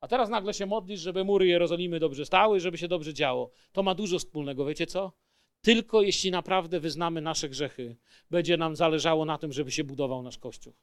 [0.00, 3.50] a teraz nagle się modlisz, żeby mury Jerozolimy dobrze stały, żeby się dobrze działo.
[3.72, 5.12] To ma dużo wspólnego, wiecie co?
[5.60, 7.96] Tylko jeśli naprawdę wyznamy nasze grzechy,
[8.30, 10.74] będzie nam zależało na tym, żeby się budował nasz Kościół.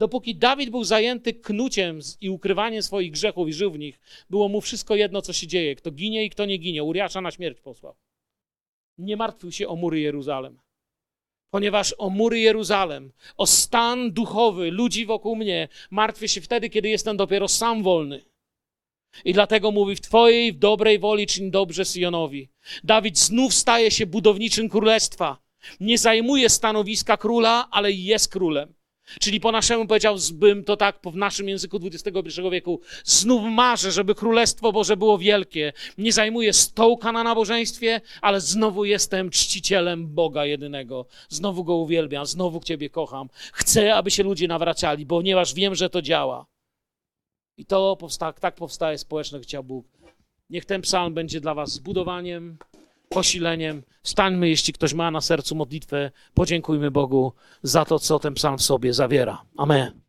[0.00, 4.60] Dopóki Dawid był zajęty knuciem i ukrywaniem swoich grzechów i żył w nich, było mu
[4.60, 5.76] wszystko jedno, co się dzieje.
[5.76, 6.84] Kto ginie i kto nie ginie.
[6.84, 7.96] Uriasza na śmierć posłał.
[8.98, 10.60] Nie martwił się o mury Jeruzalem.
[11.50, 17.16] Ponieważ o mury Jeruzalem, o stan duchowy ludzi wokół mnie, martwię się wtedy, kiedy jestem
[17.16, 18.24] dopiero sam wolny.
[19.24, 22.48] I dlatego mówi, w Twojej w dobrej woli czyń dobrze Syjonowi.
[22.84, 25.38] Dawid znów staje się budowniczym królestwa.
[25.80, 28.77] Nie zajmuje stanowiska króla, ale jest królem.
[29.20, 34.72] Czyli po naszemu powiedziałbym to tak, w naszym języku XXI wieku, znów marzę, żeby Królestwo
[34.72, 35.72] Boże było wielkie.
[35.98, 41.06] Nie zajmuję stołka na nabożeństwie, ale znowu jestem czcicielem Boga jedynego.
[41.28, 43.28] Znowu Go uwielbiam, znowu Ciebie kocham.
[43.52, 46.46] Chcę, aby się ludzie nawracali, ponieważ wiem, że to działa.
[47.56, 49.86] I to powsta- tak powstaje społeczność, chciał Bóg.
[50.50, 52.58] Niech ten psalm będzie dla Was zbudowaniem,
[53.08, 53.82] posileniem.
[54.02, 57.32] Stańmy, jeśli ktoś ma na sercu modlitwę, podziękujmy Bogu
[57.62, 59.42] za to, co ten psalm w sobie zawiera.
[59.56, 60.07] Amen.